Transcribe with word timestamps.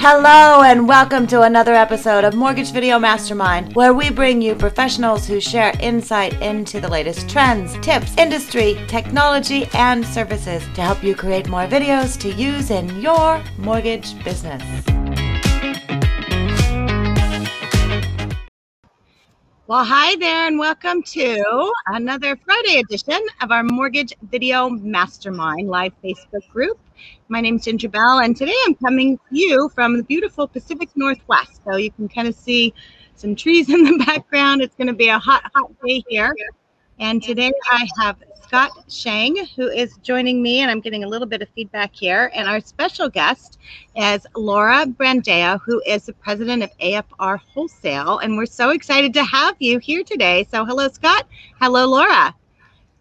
Hello, 0.00 0.62
and 0.62 0.86
welcome 0.86 1.26
to 1.26 1.42
another 1.42 1.74
episode 1.74 2.22
of 2.22 2.36
Mortgage 2.36 2.70
Video 2.70 3.00
Mastermind, 3.00 3.74
where 3.74 3.92
we 3.92 4.10
bring 4.10 4.40
you 4.40 4.54
professionals 4.54 5.26
who 5.26 5.40
share 5.40 5.72
insight 5.80 6.40
into 6.40 6.80
the 6.80 6.88
latest 6.88 7.28
trends, 7.28 7.76
tips, 7.80 8.16
industry, 8.16 8.80
technology, 8.86 9.66
and 9.74 10.06
services 10.06 10.62
to 10.74 10.82
help 10.82 11.02
you 11.02 11.16
create 11.16 11.48
more 11.48 11.66
videos 11.66 12.16
to 12.20 12.32
use 12.32 12.70
in 12.70 13.00
your 13.00 13.42
mortgage 13.58 14.14
business. 14.22 14.62
Well, 19.66 19.84
hi 19.84 20.14
there, 20.14 20.46
and 20.46 20.60
welcome 20.60 21.02
to 21.02 21.72
another 21.88 22.36
Friday 22.36 22.78
edition 22.78 23.20
of 23.42 23.50
our 23.50 23.64
Mortgage 23.64 24.14
Video 24.30 24.70
Mastermind 24.70 25.68
live 25.68 25.92
Facebook 26.04 26.48
group. 26.52 26.78
My 27.28 27.40
name 27.40 27.56
is 27.56 27.64
Ginger 27.64 27.88
Bell, 27.88 28.20
and 28.20 28.36
today 28.36 28.56
I'm 28.66 28.74
coming 28.76 29.18
to 29.18 29.22
you 29.30 29.70
from 29.74 29.96
the 29.96 30.02
beautiful 30.02 30.48
Pacific 30.48 30.88
Northwest. 30.94 31.60
So 31.64 31.76
you 31.76 31.90
can 31.90 32.08
kind 32.08 32.28
of 32.28 32.34
see 32.34 32.72
some 33.14 33.34
trees 33.34 33.68
in 33.68 33.84
the 33.84 34.04
background. 34.06 34.62
It's 34.62 34.74
going 34.74 34.88
to 34.88 34.94
be 34.94 35.08
a 35.08 35.18
hot, 35.18 35.50
hot 35.54 35.70
day 35.84 36.02
here. 36.08 36.34
And 37.00 37.22
today 37.22 37.52
I 37.70 37.86
have 38.00 38.16
Scott 38.42 38.70
Shang, 38.88 39.36
who 39.56 39.68
is 39.68 39.96
joining 40.02 40.42
me, 40.42 40.60
and 40.60 40.70
I'm 40.70 40.80
getting 40.80 41.04
a 41.04 41.08
little 41.08 41.28
bit 41.28 41.42
of 41.42 41.48
feedback 41.50 41.94
here. 41.94 42.30
And 42.34 42.48
our 42.48 42.60
special 42.60 43.08
guest 43.08 43.58
is 43.94 44.26
Laura 44.34 44.86
Brandao, 44.86 45.60
who 45.64 45.82
is 45.86 46.06
the 46.06 46.14
president 46.14 46.62
of 46.62 46.70
AFR 46.78 47.38
Wholesale. 47.38 48.18
And 48.18 48.36
we're 48.36 48.46
so 48.46 48.70
excited 48.70 49.12
to 49.14 49.22
have 49.22 49.54
you 49.58 49.78
here 49.78 50.02
today. 50.02 50.46
So, 50.50 50.64
hello, 50.64 50.88
Scott. 50.88 51.26
Hello, 51.60 51.86
Laura. 51.86 52.34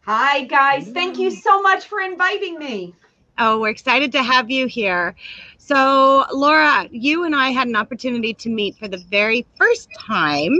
Hi, 0.02 0.44
guys. 0.44 0.90
Thank 0.90 1.18
you 1.18 1.32
so 1.32 1.62
much 1.62 1.86
for 1.86 2.02
inviting 2.02 2.60
me. 2.60 2.94
Oh, 3.40 3.60
we're 3.60 3.70
excited 3.70 4.12
to 4.14 4.24
have 4.24 4.50
you 4.50 4.66
here. 4.66 5.16
So, 5.60 6.26
Laura, 6.34 6.88
you 6.92 7.24
and 7.24 7.36
I 7.36 7.50
had 7.50 7.68
an 7.68 7.76
opportunity 7.76 8.34
to 8.34 8.50
meet 8.50 8.78
for 8.78 8.88
the 8.88 8.98
very 8.98 9.46
first 9.56 9.90
time 9.94 10.60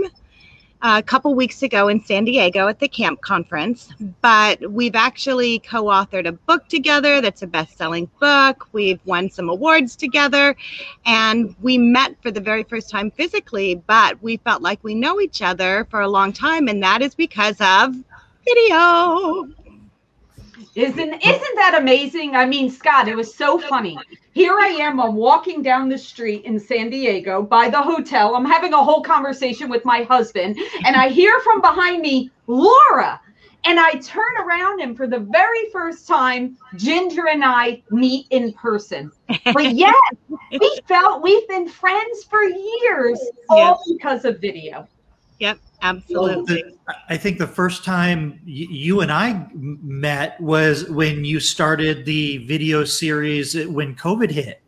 uh, 0.80 1.00
a 1.00 1.02
couple 1.02 1.34
weeks 1.34 1.62
ago 1.64 1.88
in 1.88 2.00
San 2.04 2.24
Diego 2.24 2.68
at 2.68 2.78
the 2.78 2.86
camp 2.86 3.20
conference, 3.20 3.92
but 4.20 4.70
we've 4.70 4.94
actually 4.94 5.58
co 5.58 5.84
authored 5.86 6.28
a 6.28 6.32
book 6.32 6.68
together 6.68 7.20
that's 7.20 7.42
a 7.42 7.48
best 7.48 7.76
selling 7.76 8.08
book. 8.20 8.68
We've 8.70 9.00
won 9.04 9.28
some 9.28 9.48
awards 9.48 9.96
together, 9.96 10.54
and 11.04 11.56
we 11.60 11.78
met 11.78 12.14
for 12.22 12.30
the 12.30 12.40
very 12.40 12.62
first 12.62 12.90
time 12.90 13.10
physically, 13.10 13.74
but 13.88 14.22
we 14.22 14.36
felt 14.36 14.62
like 14.62 14.78
we 14.84 14.94
know 14.94 15.20
each 15.20 15.42
other 15.42 15.84
for 15.90 16.02
a 16.02 16.08
long 16.08 16.32
time, 16.32 16.68
and 16.68 16.80
that 16.84 17.02
is 17.02 17.16
because 17.16 17.56
of 17.60 17.96
video. 18.44 19.48
Isn't 20.74 21.14
isn't 21.14 21.54
that 21.56 21.76
amazing? 21.78 22.36
I 22.36 22.46
mean, 22.46 22.70
Scott, 22.70 23.08
it 23.08 23.16
was 23.16 23.34
so 23.34 23.58
funny. 23.58 23.98
Here 24.32 24.56
I 24.58 24.68
am, 24.68 25.00
I'm 25.00 25.16
walking 25.16 25.62
down 25.62 25.88
the 25.88 25.98
street 25.98 26.44
in 26.44 26.60
San 26.60 26.90
Diego 26.90 27.42
by 27.42 27.68
the 27.68 27.82
hotel. 27.82 28.36
I'm 28.36 28.44
having 28.44 28.72
a 28.72 28.82
whole 28.82 29.02
conversation 29.02 29.68
with 29.68 29.84
my 29.84 30.02
husband, 30.02 30.58
and 30.84 30.94
I 30.94 31.08
hear 31.08 31.40
from 31.40 31.60
behind 31.60 32.02
me, 32.02 32.30
Laura. 32.46 33.20
And 33.64 33.80
I 33.80 33.90
turn 33.94 34.36
around, 34.38 34.80
and 34.80 34.96
for 34.96 35.08
the 35.08 35.18
very 35.18 35.68
first 35.72 36.06
time, 36.06 36.56
Ginger 36.76 37.26
and 37.28 37.44
I 37.44 37.82
meet 37.90 38.26
in 38.30 38.52
person. 38.52 39.10
But 39.44 39.74
yet, 39.74 39.94
we 40.50 40.78
felt 40.86 41.22
we've 41.22 41.46
been 41.48 41.68
friends 41.68 42.24
for 42.24 42.42
years, 42.42 43.20
all 43.48 43.82
because 43.88 44.24
of 44.24 44.40
video. 44.40 44.86
Yep. 45.40 45.58
Absolutely. 45.82 46.34
Well, 46.34 46.44
the, 46.44 46.96
I 47.08 47.16
think 47.16 47.38
the 47.38 47.46
first 47.46 47.84
time 47.84 48.40
you 48.44 49.00
and 49.00 49.12
I 49.12 49.46
met 49.54 50.40
was 50.40 50.88
when 50.90 51.24
you 51.24 51.40
started 51.40 52.04
the 52.04 52.38
video 52.38 52.84
series 52.84 53.54
when 53.66 53.94
COVID 53.94 54.30
hit. 54.30 54.60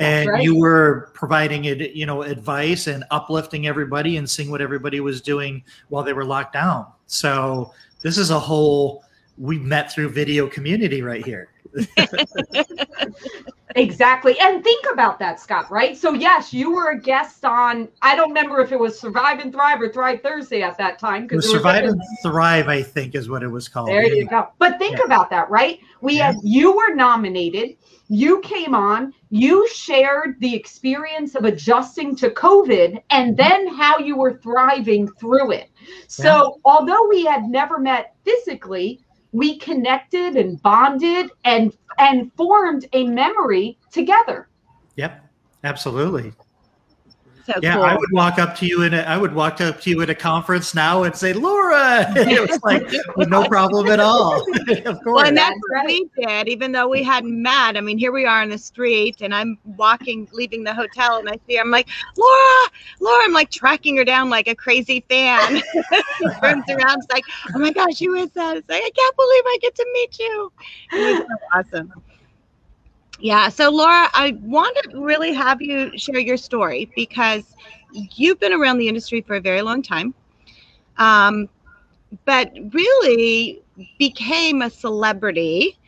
And 0.00 0.28
right. 0.28 0.42
you 0.42 0.58
were 0.58 1.12
providing 1.14 1.66
it, 1.66 1.92
you 1.92 2.04
know, 2.04 2.22
advice 2.22 2.88
and 2.88 3.04
uplifting 3.12 3.68
everybody 3.68 4.16
and 4.16 4.28
seeing 4.28 4.50
what 4.50 4.60
everybody 4.60 4.98
was 4.98 5.20
doing 5.20 5.62
while 5.88 6.02
they 6.02 6.12
were 6.12 6.24
locked 6.24 6.54
down. 6.54 6.86
So 7.06 7.72
this 8.02 8.18
is 8.18 8.30
a 8.30 8.38
whole 8.38 9.04
we 9.38 9.56
met 9.58 9.92
through 9.92 10.08
video 10.08 10.48
community 10.48 11.00
right 11.00 11.24
here. 11.24 11.48
exactly. 13.76 14.38
And 14.40 14.62
think 14.62 14.84
about 14.92 15.18
that, 15.18 15.40
Scott, 15.40 15.70
right? 15.70 15.96
So, 15.96 16.12
yes, 16.12 16.52
you 16.52 16.72
were 16.72 16.90
a 16.90 17.00
guest 17.00 17.44
on, 17.44 17.88
I 18.02 18.16
don't 18.16 18.28
remember 18.28 18.60
if 18.60 18.72
it 18.72 18.78
was 18.78 18.98
Survive 18.98 19.40
and 19.40 19.52
Thrive 19.52 19.80
or 19.80 19.88
Thrive 19.88 20.22
Thursday 20.22 20.62
at 20.62 20.78
that 20.78 20.98
time. 20.98 21.26
Because 21.26 21.50
Survive 21.50 21.84
and 21.84 22.00
Thrive, 22.22 22.68
I 22.68 22.82
think, 22.82 23.14
is 23.14 23.28
what 23.28 23.42
it 23.42 23.48
was 23.48 23.68
called. 23.68 23.88
There 23.88 24.06
you 24.06 24.26
go. 24.26 24.48
But 24.58 24.78
think 24.78 24.98
yeah. 24.98 25.04
about 25.04 25.30
that, 25.30 25.50
right? 25.50 25.80
We 26.00 26.16
yeah. 26.16 26.32
had, 26.32 26.36
you 26.42 26.76
were 26.76 26.94
nominated, 26.94 27.76
you 28.08 28.40
came 28.40 28.74
on, 28.74 29.14
you 29.30 29.66
shared 29.68 30.38
the 30.40 30.54
experience 30.54 31.34
of 31.34 31.44
adjusting 31.44 32.14
to 32.16 32.30
COVID 32.30 33.02
and 33.10 33.36
mm-hmm. 33.36 33.36
then 33.36 33.74
how 33.74 33.98
you 33.98 34.16
were 34.16 34.34
thriving 34.34 35.08
through 35.12 35.52
it. 35.52 35.70
So, 36.06 36.24
yeah. 36.24 36.60
although 36.64 37.08
we 37.08 37.24
had 37.24 37.44
never 37.44 37.78
met 37.78 38.14
physically, 38.24 39.03
we 39.34 39.58
connected 39.58 40.36
and 40.36 40.62
bonded 40.62 41.30
and 41.44 41.76
and 41.98 42.32
formed 42.34 42.86
a 42.92 43.04
memory 43.04 43.76
together. 43.90 44.48
Yep, 44.96 45.28
absolutely. 45.64 46.32
So 47.46 47.52
yeah, 47.62 47.74
cool. 47.74 47.82
I 47.82 47.94
would 47.94 48.12
walk 48.12 48.38
up 48.38 48.56
to 48.56 48.66
you 48.66 48.82
in 48.82 48.94
a, 48.94 49.00
I 49.00 49.18
would 49.18 49.34
walk 49.34 49.60
up 49.60 49.78
to 49.82 49.90
you 49.90 50.00
at 50.00 50.08
a 50.08 50.14
conference 50.14 50.74
now 50.74 51.02
and 51.02 51.14
say, 51.14 51.34
Laura. 51.34 52.06
it 52.16 52.40
was 52.40 52.62
like 52.62 52.90
no 53.28 53.46
problem 53.46 53.88
at 53.88 54.00
all. 54.00 54.40
of 54.68 54.84
course. 54.84 54.98
Well, 55.04 55.26
and 55.26 55.36
that's 55.36 55.58
what 55.68 55.86
we 55.86 56.08
did, 56.18 56.48
even 56.48 56.72
though 56.72 56.88
we 56.88 57.02
hadn't 57.02 57.42
met. 57.42 57.76
I 57.76 57.82
mean, 57.82 57.98
here 57.98 58.12
we 58.12 58.24
are 58.24 58.42
in 58.42 58.48
the 58.48 58.56
street, 58.56 59.20
and 59.20 59.34
I'm 59.34 59.58
walking, 59.76 60.26
leaving 60.32 60.64
the 60.64 60.72
hotel, 60.72 61.18
and 61.18 61.28
I 61.28 61.38
see 61.46 61.58
I'm 61.58 61.70
like, 61.70 61.88
Laura, 62.16 62.70
Laura. 63.00 63.24
I'm 63.24 63.32
like 63.32 63.50
tracking 63.50 63.96
her 63.98 64.04
down 64.04 64.30
like 64.30 64.48
a 64.48 64.54
crazy 64.54 65.04
fan. 65.08 65.62
turns 66.40 66.64
around, 66.68 66.98
it's 66.98 67.12
like, 67.12 67.24
oh 67.54 67.58
my 67.58 67.72
gosh, 67.72 67.98
who 67.98 68.14
is 68.14 68.30
that? 68.30 68.56
It's 68.56 68.68
like, 68.68 68.82
I 68.82 68.90
can't 68.90 69.16
believe 69.16 69.42
I 69.46 69.58
get 69.60 69.74
to 69.74 69.86
meet 69.92 70.18
you. 70.18 70.52
It 70.92 71.18
was 71.18 71.26
so 71.26 71.78
awesome. 71.78 71.92
Yeah. 73.24 73.48
So, 73.48 73.70
Laura, 73.70 74.10
I 74.12 74.36
want 74.42 74.76
to 74.82 75.00
really 75.00 75.32
have 75.32 75.62
you 75.62 75.96
share 75.96 76.18
your 76.18 76.36
story 76.36 76.90
because 76.94 77.54
you've 77.90 78.38
been 78.38 78.52
around 78.52 78.76
the 78.76 78.86
industry 78.86 79.22
for 79.22 79.36
a 79.36 79.40
very 79.40 79.62
long 79.62 79.80
time, 79.80 80.12
um, 80.98 81.48
but 82.26 82.52
really 82.74 83.62
became 83.98 84.60
a 84.60 84.68
celebrity 84.68 85.78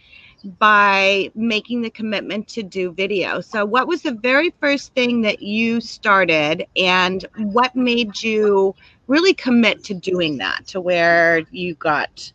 by 0.58 1.30
making 1.34 1.82
the 1.82 1.90
commitment 1.90 2.48
to 2.48 2.62
do 2.62 2.90
video. 2.90 3.42
So, 3.42 3.66
what 3.66 3.86
was 3.86 4.00
the 4.00 4.12
very 4.12 4.54
first 4.58 4.94
thing 4.94 5.20
that 5.20 5.42
you 5.42 5.82
started, 5.82 6.66
and 6.74 7.22
what 7.36 7.76
made 7.76 8.22
you 8.22 8.74
really 9.08 9.34
commit 9.34 9.84
to 9.84 9.92
doing 9.92 10.38
that 10.38 10.66
to 10.68 10.80
where 10.80 11.42
you 11.50 11.74
got 11.74 12.32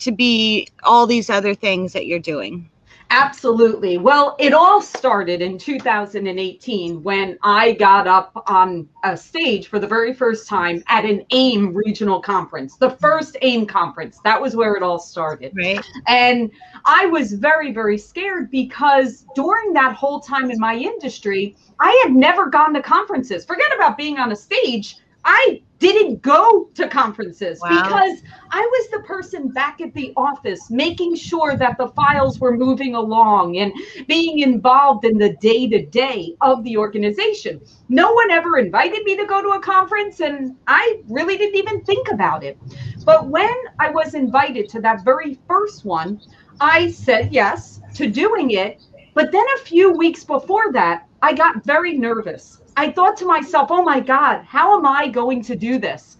to 0.00 0.12
be 0.12 0.68
all 0.82 1.06
these 1.06 1.30
other 1.30 1.54
things 1.54 1.94
that 1.94 2.04
you're 2.04 2.18
doing? 2.18 2.68
Absolutely. 3.10 3.98
Well, 3.98 4.34
it 4.38 4.52
all 4.52 4.80
started 4.82 5.40
in 5.40 5.56
2018 5.58 7.02
when 7.02 7.38
I 7.42 7.72
got 7.72 8.06
up 8.06 8.44
on 8.48 8.88
a 9.04 9.16
stage 9.16 9.68
for 9.68 9.78
the 9.78 9.86
very 9.86 10.12
first 10.12 10.48
time 10.48 10.82
at 10.88 11.04
an 11.04 11.24
AIM 11.30 11.74
regional 11.74 12.20
conference, 12.20 12.76
the 12.76 12.90
first 12.90 13.36
AIM 13.42 13.66
conference. 13.66 14.18
That 14.24 14.40
was 14.40 14.56
where 14.56 14.74
it 14.74 14.82
all 14.82 14.98
started. 14.98 15.52
Right. 15.54 15.84
And 16.06 16.50
I 16.84 17.06
was 17.06 17.34
very, 17.34 17.72
very 17.72 17.98
scared 17.98 18.50
because 18.50 19.24
during 19.34 19.72
that 19.74 19.94
whole 19.94 20.20
time 20.20 20.50
in 20.50 20.58
my 20.58 20.74
industry, 20.74 21.56
I 21.78 22.00
had 22.04 22.14
never 22.14 22.46
gone 22.46 22.74
to 22.74 22.82
conferences. 22.82 23.44
Forget 23.44 23.74
about 23.74 23.96
being 23.96 24.18
on 24.18 24.32
a 24.32 24.36
stage. 24.36 24.96
I 25.24 25.62
didn't 25.92 26.22
go 26.22 26.68
to 26.74 26.88
conferences 26.88 27.60
wow. 27.60 27.68
because 27.68 28.22
I 28.50 28.60
was 28.60 28.88
the 28.90 29.00
person 29.00 29.48
back 29.48 29.80
at 29.80 29.92
the 29.94 30.12
office 30.16 30.70
making 30.70 31.16
sure 31.16 31.56
that 31.56 31.76
the 31.78 31.88
files 31.88 32.38
were 32.38 32.56
moving 32.56 32.94
along 32.94 33.58
and 33.58 33.72
being 34.06 34.40
involved 34.40 35.04
in 35.04 35.18
the 35.18 35.30
day 35.36 35.68
to 35.68 35.84
day 35.84 36.36
of 36.40 36.62
the 36.64 36.76
organization. 36.76 37.60
No 37.88 38.12
one 38.12 38.30
ever 38.30 38.58
invited 38.58 39.04
me 39.04 39.16
to 39.16 39.26
go 39.26 39.42
to 39.42 39.50
a 39.50 39.60
conference, 39.60 40.20
and 40.20 40.56
I 40.66 41.00
really 41.08 41.36
didn't 41.36 41.56
even 41.56 41.84
think 41.84 42.08
about 42.10 42.42
it. 42.44 42.58
But 43.04 43.28
when 43.28 43.54
I 43.78 43.90
was 43.90 44.14
invited 44.14 44.68
to 44.70 44.80
that 44.80 45.04
very 45.04 45.38
first 45.46 45.84
one, 45.84 46.20
I 46.60 46.90
said 46.90 47.32
yes 47.32 47.80
to 47.94 48.08
doing 48.08 48.52
it. 48.52 48.82
But 49.14 49.30
then 49.30 49.44
a 49.56 49.60
few 49.60 49.92
weeks 49.92 50.24
before 50.24 50.72
that, 50.72 51.06
I 51.22 51.34
got 51.34 51.64
very 51.64 51.96
nervous 51.96 52.60
I 52.76 52.90
thought 52.90 53.16
to 53.18 53.26
myself, 53.26 53.68
oh 53.70 53.82
my 53.82 54.00
God, 54.00 54.44
how 54.44 54.76
am 54.78 54.86
I 54.86 55.08
going 55.08 55.42
to 55.44 55.56
do 55.56 55.78
this? 55.78 56.18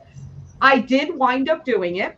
I 0.61 0.79
did 0.79 1.17
wind 1.17 1.49
up 1.49 1.65
doing 1.65 1.97
it. 1.97 2.17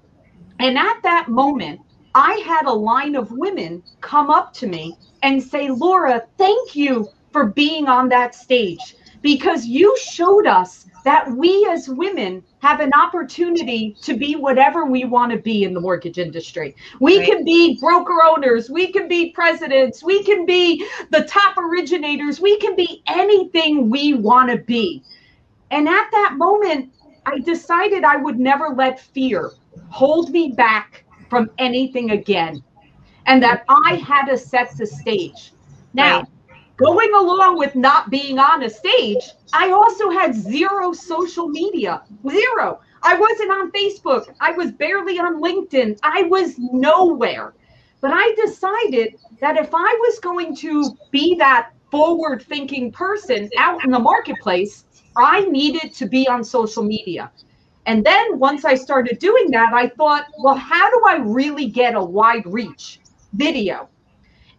And 0.61 0.79
at 0.79 0.97
that 1.03 1.29
moment, 1.29 1.81
I 2.15 2.43
had 2.47 2.67
a 2.67 2.73
line 2.73 3.17
of 3.17 3.31
women 3.33 3.83
come 4.01 4.31
up 4.31 4.53
to 4.55 4.67
me 4.67 4.97
and 5.23 5.43
say, 5.43 5.69
Laura, 5.71 6.23
thank 6.39 6.77
you 6.77 7.09
for 7.33 7.47
being 7.47 7.89
on 7.89 8.09
that 8.11 8.35
stage 8.35 8.97
because 9.23 9.67
you 9.67 9.97
showed 9.99 10.47
us 10.47 10.87
that 11.07 11.31
we 11.31 11.65
as 11.71 11.89
women 11.89 12.43
have 12.59 12.81
an 12.81 12.93
opportunity 12.93 13.97
to 14.03 14.17
be 14.17 14.35
whatever 14.35 14.87
we 14.87 15.05
want 15.05 15.31
to 15.31 15.39
be 15.39 15.63
in 15.63 15.73
the 15.73 15.79
mortgage 15.81 16.19
industry. 16.19 16.75
We 16.99 17.19
right. 17.21 17.29
can 17.29 17.45
be 17.45 17.79
broker 17.79 18.19
owners, 18.25 18.69
we 18.69 18.91
can 18.91 19.07
be 19.07 19.31
presidents, 19.31 20.03
we 20.03 20.25
can 20.25 20.45
be 20.47 20.85
the 21.13 21.23
top 21.23 21.57
originators, 21.59 22.41
we 22.41 22.59
can 22.59 22.75
be 22.75 23.05
anything 23.07 23.89
we 23.89 24.15
want 24.15 24.51
to 24.51 24.59
be. 24.59 25.05
And 25.71 25.89
at 25.89 26.09
that 26.11 26.35
moment, 26.35 26.93
I 27.25 27.39
decided 27.39 28.03
I 28.03 28.17
would 28.17 28.41
never 28.41 28.71
let 28.71 28.99
fear 28.99 29.53
hold 29.91 30.31
me 30.31 30.55
back 30.57 31.05
from 31.31 31.53
anything 31.59 32.11
again 32.11 32.65
and 33.27 33.41
that 33.45 33.65
I 33.69 33.95
had 33.95 34.27
to 34.27 34.37
set 34.37 34.77
the 34.77 34.87
stage. 34.87 35.53
Now, 35.95 36.19
right 36.19 36.29
going 36.77 37.13
along 37.15 37.59
with 37.59 37.75
not 37.75 38.11
being 38.11 38.39
on 38.39 38.63
a 38.63 38.71
stage, 38.71 39.31
I 39.53 39.71
also 39.71 40.11
had 40.11 40.35
zero 40.35 40.93
social 40.93 41.49
media. 41.49 42.03
Zero. 42.29 42.81
I 43.03 43.17
wasn't 43.19 43.51
on 43.51 43.71
Facebook. 43.73 44.35
I 44.41 44.53
was 44.53 44.73
barely 44.73 45.19
on 45.19 45.41
LinkedIn. 45.41 45.99
I 46.03 46.23
was 46.23 46.59
nowhere. 46.59 47.55
But 48.01 48.11
I 48.13 48.35
decided 48.35 49.17
that 49.41 49.57
if 49.57 49.71
I 49.73 49.99
was 50.09 50.19
going 50.21 50.55
to 50.57 50.97
be 51.11 51.35
that 51.37 51.71
forward 51.91 52.43
thinking 52.43 52.93
person 52.93 53.49
out 53.59 53.85
in 53.85 53.91
the 53.91 53.99
marketplace, 53.99 54.85
I 55.17 55.43
needed 55.47 55.95
to 55.95 56.07
be 56.07 56.29
on 56.29 56.45
social 56.45 56.83
media. 56.83 57.31
And 57.87 58.05
then 58.05 58.39
once 58.39 58.65
I 58.65 58.75
started 58.75 59.19
doing 59.19 59.51
that, 59.53 59.73
I 59.73 59.89
thought, 59.89 60.27
well, 60.39 60.57
how 60.57 60.91
do 60.91 61.03
I 61.07 61.17
really 61.19 61.67
get 61.67 61.95
a 61.95 62.03
wide 62.03 62.45
reach? 62.45 63.01
Video. 63.33 63.89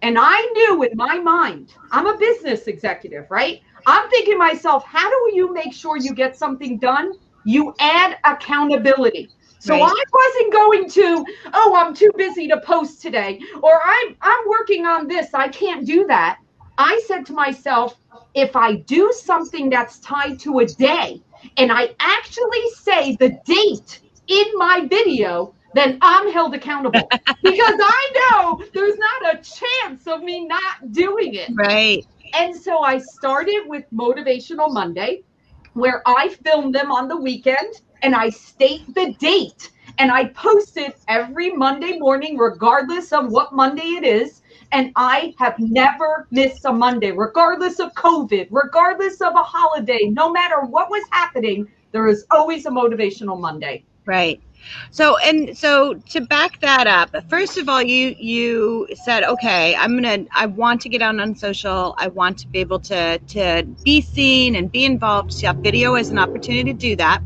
And 0.01 0.17
I 0.19 0.41
knew 0.53 0.83
in 0.83 0.95
my 0.95 1.17
mind, 1.17 1.73
I'm 1.91 2.07
a 2.07 2.17
business 2.17 2.67
executive, 2.67 3.29
right? 3.29 3.61
I'm 3.85 4.09
thinking 4.09 4.37
myself, 4.37 4.83
how 4.85 5.09
do 5.09 5.35
you 5.35 5.53
make 5.53 5.73
sure 5.73 5.97
you 5.97 6.13
get 6.13 6.35
something 6.35 6.77
done? 6.77 7.13
You 7.45 7.73
add 7.79 8.17
accountability. 8.23 9.29
So 9.59 9.73
right. 9.73 9.91
I 9.91 10.03
wasn't 10.13 10.53
going 10.53 10.89
to, 10.89 11.25
oh, 11.53 11.75
I'm 11.75 11.93
too 11.93 12.11
busy 12.15 12.47
to 12.47 12.59
post 12.61 13.01
today, 13.01 13.39
or 13.61 13.81
I'm 13.83 14.15
I'm 14.21 14.47
working 14.47 14.85
on 14.85 15.07
this. 15.07 15.33
I 15.33 15.47
can't 15.47 15.85
do 15.85 16.05
that. 16.07 16.39
I 16.77 17.01
said 17.07 17.25
to 17.27 17.33
myself, 17.33 17.95
if 18.35 18.55
I 18.55 18.75
do 18.75 19.11
something 19.11 19.69
that's 19.69 19.99
tied 19.99 20.39
to 20.41 20.59
a 20.59 20.65
day 20.65 21.21
and 21.57 21.71
I 21.71 21.95
actually 21.99 22.69
say 22.75 23.15
the 23.15 23.29
date 23.45 24.01
in 24.27 24.45
my 24.55 24.85
video, 24.87 25.53
then 25.73 25.97
I'm 26.01 26.31
held 26.31 26.53
accountable 26.55 27.07
because 27.43 27.79
I 27.79 28.29
know 28.31 28.63
there's 28.73 28.97
not 28.97 29.35
a 29.35 29.37
chance 29.37 30.07
of 30.07 30.21
me 30.21 30.45
not 30.45 30.91
doing 30.91 31.35
it. 31.35 31.49
Right. 31.53 32.05
And 32.33 32.55
so 32.55 32.81
I 32.81 32.97
started 32.97 33.63
with 33.67 33.85
Motivational 33.93 34.71
Monday, 34.73 35.23
where 35.73 36.01
I 36.05 36.29
film 36.43 36.71
them 36.71 36.91
on 36.91 37.07
the 37.07 37.17
weekend 37.17 37.81
and 38.01 38.15
I 38.15 38.29
state 38.29 38.93
the 38.93 39.13
date 39.13 39.71
and 39.97 40.11
I 40.11 40.25
post 40.25 40.77
it 40.77 40.97
every 41.07 41.51
Monday 41.51 41.97
morning, 41.97 42.37
regardless 42.37 43.11
of 43.11 43.31
what 43.31 43.53
Monday 43.53 43.95
it 43.95 44.03
is. 44.03 44.41
And 44.71 44.91
I 44.95 45.33
have 45.39 45.55
never 45.59 46.27
missed 46.29 46.65
a 46.65 46.73
Monday, 46.73 47.11
regardless 47.11 47.79
of 47.79 47.93
COVID, 47.93 48.47
regardless 48.51 49.21
of 49.21 49.33
a 49.33 49.43
holiday, 49.43 50.09
no 50.09 50.31
matter 50.31 50.61
what 50.61 50.89
was 50.89 51.03
happening, 51.11 51.67
there 51.93 52.07
is 52.07 52.25
always 52.31 52.65
a 52.65 52.69
motivational 52.69 53.39
Monday. 53.39 53.85
Right. 54.05 54.41
So 54.91 55.17
and 55.17 55.57
so 55.57 55.95
to 56.09 56.21
back 56.21 56.59
that 56.61 56.87
up, 56.87 57.15
first 57.29 57.57
of 57.57 57.69
all, 57.69 57.81
you 57.81 58.15
you 58.19 58.87
said, 58.93 59.23
okay, 59.23 59.75
I'm 59.75 59.95
gonna 59.95 60.25
I 60.35 60.45
want 60.47 60.81
to 60.81 60.89
get 60.89 61.01
out 61.01 61.19
on 61.19 61.35
social. 61.35 61.95
I 61.97 62.07
want 62.07 62.37
to 62.39 62.47
be 62.47 62.59
able 62.59 62.79
to 62.81 63.17
to 63.19 63.63
be 63.83 64.01
seen 64.01 64.55
and 64.55 64.71
be 64.71 64.85
involved. 64.85 65.33
So 65.33 65.51
video 65.53 65.95
is 65.95 66.09
an 66.09 66.19
opportunity 66.19 66.73
to 66.73 66.77
do 66.77 66.95
that. 66.97 67.21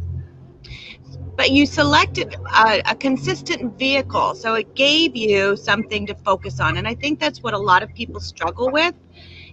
But 1.36 1.52
you 1.52 1.66
selected 1.66 2.36
a, 2.56 2.82
a 2.86 2.96
consistent 2.96 3.78
vehicle, 3.80 4.36
so 4.36 4.54
it 4.56 4.76
gave 4.76 5.16
you 5.16 5.56
something 5.58 6.06
to 6.08 6.14
focus 6.16 6.60
on. 6.60 6.78
And 6.78 6.88
I 6.88 6.94
think 6.96 7.20
that's 7.20 7.42
what 7.42 7.54
a 7.54 7.58
lot 7.58 7.82
of 7.84 7.94
people 7.96 8.20
struggle 8.20 8.70
with, 8.70 8.94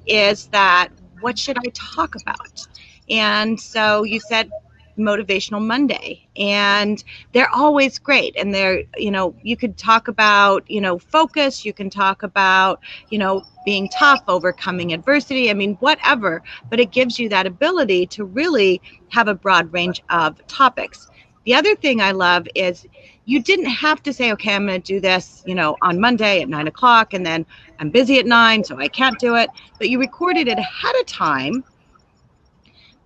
is 0.07 0.47
that 0.49 0.89
what 1.21 1.39
should 1.39 1.57
I 1.59 1.71
talk 1.73 2.15
about? 2.15 2.67
And 3.09 3.59
so 3.59 4.05
you 4.05 4.21
said 4.21 4.51
motivational 4.99 5.65
monday 5.65 6.29
and 6.37 7.05
they're 7.33 7.51
always 7.55 7.99
great 7.99 8.35
and 8.37 8.53
they're 8.53 8.83
you 8.97 9.11
know 9.11 9.35
you 9.43 9.57
could 9.57 9.77
talk 9.77 10.09
about 10.09 10.69
you 10.71 10.81
know 10.81 10.99
focus 10.99 11.65
you 11.65 11.73
can 11.73 11.89
talk 11.89 12.23
about 12.23 12.81
you 13.11 13.19
know 13.19 13.43
being 13.65 13.89
tough 13.89 14.21
overcoming 14.29 14.93
adversity 14.93 15.51
i 15.51 15.55
mean 15.55 15.75
whatever 15.77 16.43
but 16.69 16.81
it 16.81 16.91
gives 16.91 17.19
you 17.19 17.29
that 17.29 17.47
ability 17.47 18.07
to 18.07 18.25
really 18.25 18.81
have 19.11 19.29
a 19.29 19.35
broad 19.35 19.73
range 19.73 20.03
of 20.11 20.45
topics. 20.47 21.09
The 21.45 21.55
other 21.55 21.75
thing 21.77 22.01
i 22.01 22.11
love 22.13 22.47
is 22.55 22.87
you 23.25 23.43
didn't 23.43 23.67
have 23.67 24.03
to 24.03 24.13
say 24.13 24.33
okay 24.33 24.55
i'm 24.55 24.67
going 24.67 24.81
to 24.83 24.93
do 24.95 25.01
this 25.01 25.43
you 25.47 25.55
know 25.55 25.77
on 25.83 26.01
monday 26.01 26.43
at 26.43 26.49
nine 26.49 26.67
o'clock 26.67 27.15
and 27.15 27.25
then 27.25 27.47
i'm 27.79 27.91
busy 27.91 28.19
at 28.19 28.27
nine 28.27 28.65
so 28.65 28.79
i 28.79 28.89
can't 28.89 29.19
do 29.19 29.35
it 29.37 29.49
but 29.79 29.89
you 29.89 29.99
recorded 29.99 30.49
it 30.49 30.59
ahead 30.59 30.95
of 31.01 31.07
time 31.07 31.65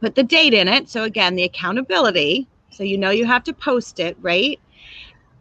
put 0.03 0.17
the 0.17 0.23
date 0.25 0.53
in 0.53 0.67
it. 0.67 0.91
So 0.91 1.05
again, 1.05 1.37
the 1.37 1.45
accountability. 1.45 2.49
So 2.71 2.83
you 2.83 2.99
know 2.99 3.11
you 3.11 3.25
have 3.25 3.45
to 3.45 3.53
post 3.53 4.01
it, 4.01 4.17
right? 4.21 4.59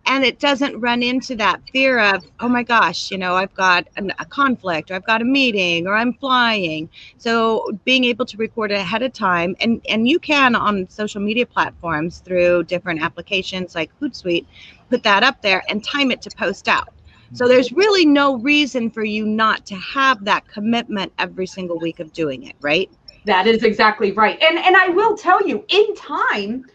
And 0.06 0.24
it 0.24 0.40
doesn't 0.40 0.80
run 0.80 1.02
into 1.02 1.36
that 1.38 1.62
fear 1.72 2.00
of, 2.00 2.24
oh 2.40 2.48
my 2.48 2.62
gosh, 2.62 3.10
you 3.12 3.18
know, 3.18 3.36
I've 3.36 3.54
got 3.56 3.88
an, 3.98 4.13
a 4.19 4.25
conflict 4.25 4.92
or 4.92 4.96
I've 4.96 5.06
got 5.06 5.22
a 5.22 5.25
meeting 5.25 5.88
or 5.88 5.96
I'm 5.96 6.13
flying. 6.13 6.90
So 7.18 7.72
being 7.86 8.04
able 8.06 8.25
to 8.25 8.38
record 8.38 8.72
it 8.72 8.75
ahead 8.75 9.02
of 9.02 9.13
time, 9.13 9.56
and, 9.60 9.84
and 9.90 10.08
you 10.08 10.19
can 10.19 10.56
on 10.56 10.88
social 10.90 11.22
media 11.22 11.46
platforms 11.46 12.19
through 12.19 12.63
different 12.63 13.02
applications 13.02 13.74
like 13.74 13.92
Hootsuite, 14.00 14.46
put 14.90 15.02
that 15.04 15.24
up 15.24 15.42
there 15.42 15.63
and 15.69 15.84
time 15.84 16.12
it 16.12 16.22
to 16.24 16.30
post 16.31 16.68
out. 16.68 16.90
So 17.34 17.48
there's 17.48 17.72
really 17.72 18.06
no 18.06 18.38
reason 18.38 18.92
for 18.92 19.04
you 19.04 19.25
not 19.25 19.66
to 19.68 19.75
have 19.75 20.25
that 20.25 20.48
commitment 20.48 21.13
every 21.18 21.48
single 21.48 21.80
week 21.80 22.00
of 22.00 22.12
doing 22.12 22.44
it, 22.44 22.56
right? 22.60 22.92
That 23.26 23.48
is 23.48 23.64
exactly 23.64 24.12
right. 24.12 24.42
And 24.42 24.58
and 24.58 24.76
I 24.76 24.90
will 24.90 25.16
tell 25.16 25.46
you, 25.48 25.64
in 25.70 25.96
time, 25.96 26.66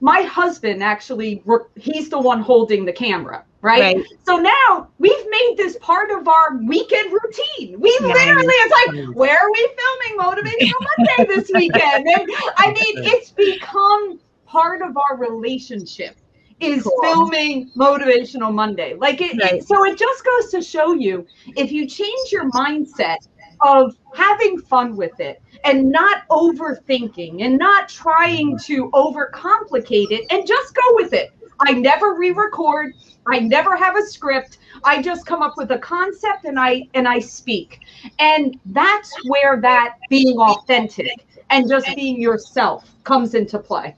my 0.00 0.22
husband 0.22 0.82
actually 0.82 1.42
he's 1.76 2.08
the 2.10 2.20
one 2.20 2.40
holding 2.40 2.84
the 2.84 2.92
camera, 2.92 3.44
right? 3.60 3.96
right. 3.96 4.06
So 4.26 4.36
now 4.36 4.88
we've 4.98 5.30
made 5.30 5.54
this 5.56 5.76
part 5.80 6.10
of 6.10 6.26
our 6.26 6.56
weekend 6.56 7.12
routine. 7.12 7.80
We 7.80 7.96
literally 8.00 8.54
it's 8.54 9.06
like, 9.06 9.16
where 9.16 9.38
are 9.38 9.52
we 9.52 9.70
filming 9.78 10.18
Motivational 10.18 10.86
Monday 10.98 11.34
this 11.34 11.50
weekend? 11.54 12.06
And 12.08 12.30
I 12.56 12.72
mean, 12.72 13.04
it's 13.04 13.30
become 13.30 14.18
part 14.44 14.82
of 14.82 14.96
our 14.96 15.16
relationship 15.16 16.16
is 16.60 16.82
cool. 16.84 16.98
filming 17.02 17.70
motivational 17.70 18.52
monday 18.52 18.94
like 18.94 19.20
it, 19.20 19.36
right. 19.42 19.54
it, 19.54 19.66
so 19.66 19.84
it 19.84 19.98
just 19.98 20.24
goes 20.24 20.50
to 20.50 20.62
show 20.62 20.94
you 20.94 21.26
if 21.56 21.72
you 21.72 21.88
change 21.88 22.30
your 22.30 22.48
mindset 22.50 23.16
of 23.62 23.96
having 24.14 24.58
fun 24.60 24.96
with 24.96 25.18
it 25.20 25.42
and 25.64 25.90
not 25.90 26.26
overthinking 26.28 27.44
and 27.44 27.58
not 27.58 27.88
trying 27.88 28.58
to 28.58 28.90
overcomplicate 28.90 30.10
it 30.10 30.26
and 30.30 30.46
just 30.46 30.74
go 30.74 30.82
with 30.94 31.12
it. 31.12 31.32
I 31.60 31.72
never 31.72 32.14
re-record. 32.14 32.94
I 33.28 33.38
never 33.38 33.76
have 33.76 33.96
a 33.96 34.02
script. 34.02 34.58
I 34.84 35.00
just 35.00 35.26
come 35.26 35.42
up 35.42 35.54
with 35.56 35.70
a 35.70 35.78
concept 35.78 36.44
and 36.44 36.58
I 36.58 36.88
and 36.94 37.06
I 37.06 37.20
speak. 37.20 37.80
And 38.18 38.58
that's 38.66 39.12
where 39.26 39.60
that 39.60 39.96
being 40.10 40.38
authentic 40.38 41.24
and 41.50 41.68
just 41.68 41.86
being 41.94 42.20
yourself 42.20 42.90
comes 43.04 43.34
into 43.34 43.58
play. 43.58 43.94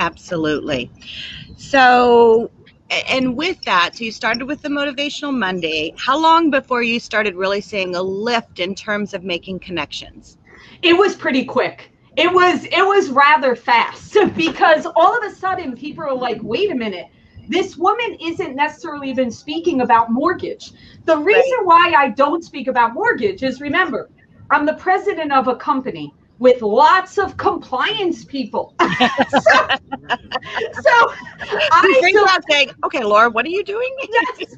Absolutely. 0.00 0.90
So 1.56 2.50
and 2.90 3.36
with 3.36 3.60
that, 3.62 3.96
so 3.96 4.04
you 4.04 4.12
started 4.12 4.44
with 4.44 4.62
the 4.62 4.68
Motivational 4.68 5.36
Monday. 5.36 5.92
How 5.98 6.18
long 6.18 6.50
before 6.50 6.82
you 6.82 6.98
started 6.98 7.34
really 7.34 7.60
seeing 7.60 7.94
a 7.94 8.02
lift 8.02 8.60
in 8.60 8.74
terms 8.74 9.14
of 9.14 9.24
making 9.24 9.60
connections? 9.60 10.38
It 10.82 10.96
was 10.96 11.14
pretty 11.14 11.44
quick. 11.44 11.90
It 12.16 12.32
was 12.32 12.64
it 12.64 12.84
was 12.84 13.10
rather 13.10 13.54
fast 13.54 14.16
because 14.36 14.86
all 14.96 15.16
of 15.16 15.24
a 15.30 15.34
sudden 15.34 15.76
people 15.76 16.04
are 16.04 16.14
like, 16.14 16.38
wait 16.42 16.70
a 16.70 16.74
minute, 16.74 17.06
this 17.48 17.76
woman 17.76 18.16
isn't 18.20 18.54
necessarily 18.54 19.10
even 19.10 19.30
speaking 19.30 19.82
about 19.82 20.10
mortgage. 20.10 20.72
The 21.04 21.16
reason 21.16 21.58
right. 21.58 21.66
why 21.66 21.94
I 21.96 22.08
don't 22.10 22.42
speak 22.42 22.68
about 22.68 22.94
mortgage 22.94 23.42
is 23.42 23.60
remember, 23.60 24.10
I'm 24.50 24.66
the 24.66 24.74
president 24.74 25.32
of 25.32 25.48
a 25.48 25.56
company 25.56 26.14
with 26.38 26.62
lots 26.62 27.18
of 27.18 27.36
compliance 27.36 28.24
people. 28.24 28.74
so, 28.80 28.88
so 29.40 31.12
I 31.72 31.98
bring 32.00 32.14
del- 32.14 32.28
saying, 32.48 32.70
okay, 32.84 33.02
Laura, 33.04 33.30
what 33.30 33.44
are 33.44 33.50
you 33.50 33.64
doing? 33.64 33.94
yes. 34.10 34.56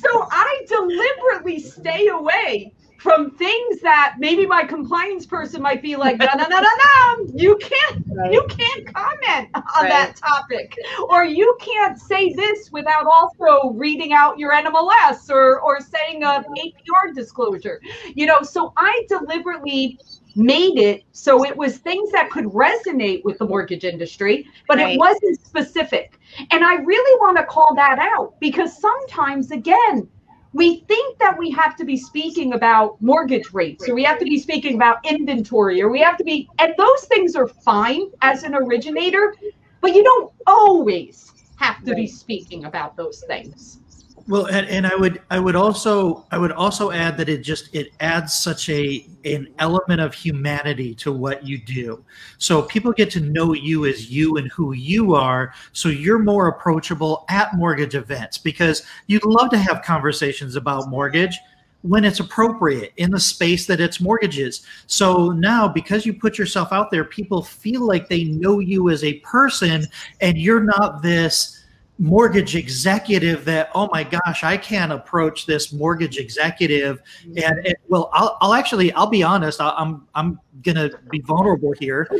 So 0.00 0.26
I 0.30 0.64
deliberately 0.68 1.60
stay 1.60 2.08
away 2.08 2.72
from 3.00 3.30
things 3.30 3.80
that 3.80 4.16
maybe 4.18 4.44
my 4.44 4.62
compliance 4.62 5.24
person 5.24 5.62
might 5.62 5.80
be 5.80 5.96
like, 5.96 6.18
no, 6.18 6.26
no, 6.36 6.46
no, 6.46 6.60
no, 6.60 6.60
no, 6.60 7.26
you 7.34 7.56
can't, 7.56 8.04
right. 8.08 8.30
you 8.30 8.46
can't 8.46 8.94
comment 8.94 9.48
on 9.54 9.84
right. 9.84 9.88
that 9.88 10.16
topic, 10.16 10.76
or 11.08 11.24
you 11.24 11.56
can't 11.60 11.98
say 11.98 12.30
this 12.34 12.70
without 12.72 13.06
also 13.06 13.70
reading 13.70 14.12
out 14.12 14.38
your 14.38 14.52
NMLS 14.52 15.30
or 15.30 15.60
or 15.62 15.80
saying 15.80 16.24
a 16.24 16.44
APR 16.58 17.14
disclosure. 17.14 17.80
You 18.14 18.26
know, 18.26 18.42
so 18.42 18.74
I 18.76 19.06
deliberately 19.08 19.98
made 20.36 20.78
it 20.78 21.02
so 21.12 21.44
it 21.44 21.56
was 21.56 21.78
things 21.78 22.10
that 22.12 22.30
could 22.30 22.46
resonate 22.46 23.24
with 23.24 23.38
the 23.38 23.46
mortgage 23.46 23.84
industry, 23.84 24.46
but 24.68 24.78
Right. 24.78 24.94
it 24.94 24.98
wasn't 24.98 25.40
specific. 25.40 26.18
And 26.50 26.64
I 26.64 26.74
really 26.76 27.20
want 27.20 27.36
to 27.38 27.44
call 27.44 27.74
that 27.74 27.98
out 27.98 28.34
because 28.40 28.78
sometimes, 28.80 29.50
again, 29.50 30.08
we 30.52 30.84
think 30.88 31.18
that 31.18 31.38
we 31.38 31.50
have 31.50 31.76
to 31.76 31.84
be 31.84 31.96
speaking 31.96 32.54
about 32.54 33.00
mortgage 33.00 33.52
rates 33.52 33.88
or 33.88 33.94
we 33.94 34.02
have 34.04 34.18
to 34.18 34.24
be 34.24 34.38
speaking 34.38 34.74
about 34.74 34.98
inventory 35.04 35.80
or 35.80 35.88
we 35.88 36.00
have 36.00 36.16
to 36.16 36.24
be, 36.24 36.48
and 36.58 36.74
those 36.76 37.04
things 37.04 37.36
are 37.36 37.46
fine 37.46 38.02
as 38.22 38.42
an 38.42 38.54
originator, 38.54 39.34
but 39.80 39.94
you 39.94 40.02
don't 40.02 40.32
always 40.46 41.32
have 41.56 41.82
to 41.84 41.94
be 41.94 42.06
speaking 42.06 42.64
about 42.64 42.96
those 42.96 43.22
things. 43.28 43.80
Well, 44.28 44.46
and, 44.46 44.68
and 44.68 44.86
I 44.86 44.94
would 44.94 45.22
I 45.30 45.38
would 45.38 45.56
also 45.56 46.26
I 46.30 46.38
would 46.38 46.52
also 46.52 46.90
add 46.90 47.16
that 47.16 47.28
it 47.28 47.38
just 47.38 47.74
it 47.74 47.92
adds 48.00 48.34
such 48.34 48.68
a 48.68 49.06
an 49.24 49.48
element 49.58 50.00
of 50.00 50.14
humanity 50.14 50.94
to 50.96 51.12
what 51.12 51.44
you 51.46 51.58
do. 51.58 52.04
So 52.38 52.62
people 52.62 52.92
get 52.92 53.10
to 53.12 53.20
know 53.20 53.54
you 53.54 53.86
as 53.86 54.10
you 54.10 54.36
and 54.36 54.50
who 54.52 54.72
you 54.72 55.14
are. 55.14 55.54
So 55.72 55.88
you're 55.88 56.18
more 56.18 56.48
approachable 56.48 57.24
at 57.28 57.54
mortgage 57.54 57.94
events 57.94 58.38
because 58.38 58.84
you'd 59.06 59.24
love 59.24 59.50
to 59.50 59.58
have 59.58 59.82
conversations 59.82 60.56
about 60.56 60.88
mortgage 60.88 61.38
when 61.82 62.04
it's 62.04 62.20
appropriate 62.20 62.92
in 62.96 63.10
the 63.10 63.20
space 63.20 63.66
that 63.66 63.80
it's 63.80 64.00
mortgages. 64.00 64.66
So 64.86 65.30
now 65.30 65.66
because 65.66 66.04
you 66.04 66.12
put 66.12 66.38
yourself 66.38 66.72
out 66.72 66.90
there, 66.90 67.04
people 67.04 67.42
feel 67.42 67.86
like 67.86 68.08
they 68.08 68.24
know 68.24 68.58
you 68.58 68.90
as 68.90 69.02
a 69.02 69.14
person 69.20 69.86
and 70.20 70.36
you're 70.36 70.64
not 70.64 71.02
this 71.02 71.59
mortgage 72.00 72.56
executive 72.56 73.44
that 73.44 73.68
oh 73.74 73.86
my 73.92 74.02
gosh 74.02 74.42
i 74.42 74.56
can't 74.56 74.90
approach 74.90 75.44
this 75.44 75.70
mortgage 75.70 76.16
executive. 76.16 77.02
And, 77.26 77.58
and 77.66 77.74
well 77.88 78.08
I'll, 78.14 78.38
I'll 78.40 78.54
actually 78.54 78.90
i'll 78.94 79.06
be 79.06 79.22
honest 79.22 79.60
I, 79.60 79.74
i'm 79.76 80.06
i'm 80.14 80.40
gonna 80.62 80.88
be 81.10 81.20
vulnerable 81.20 81.72
here. 81.78 82.08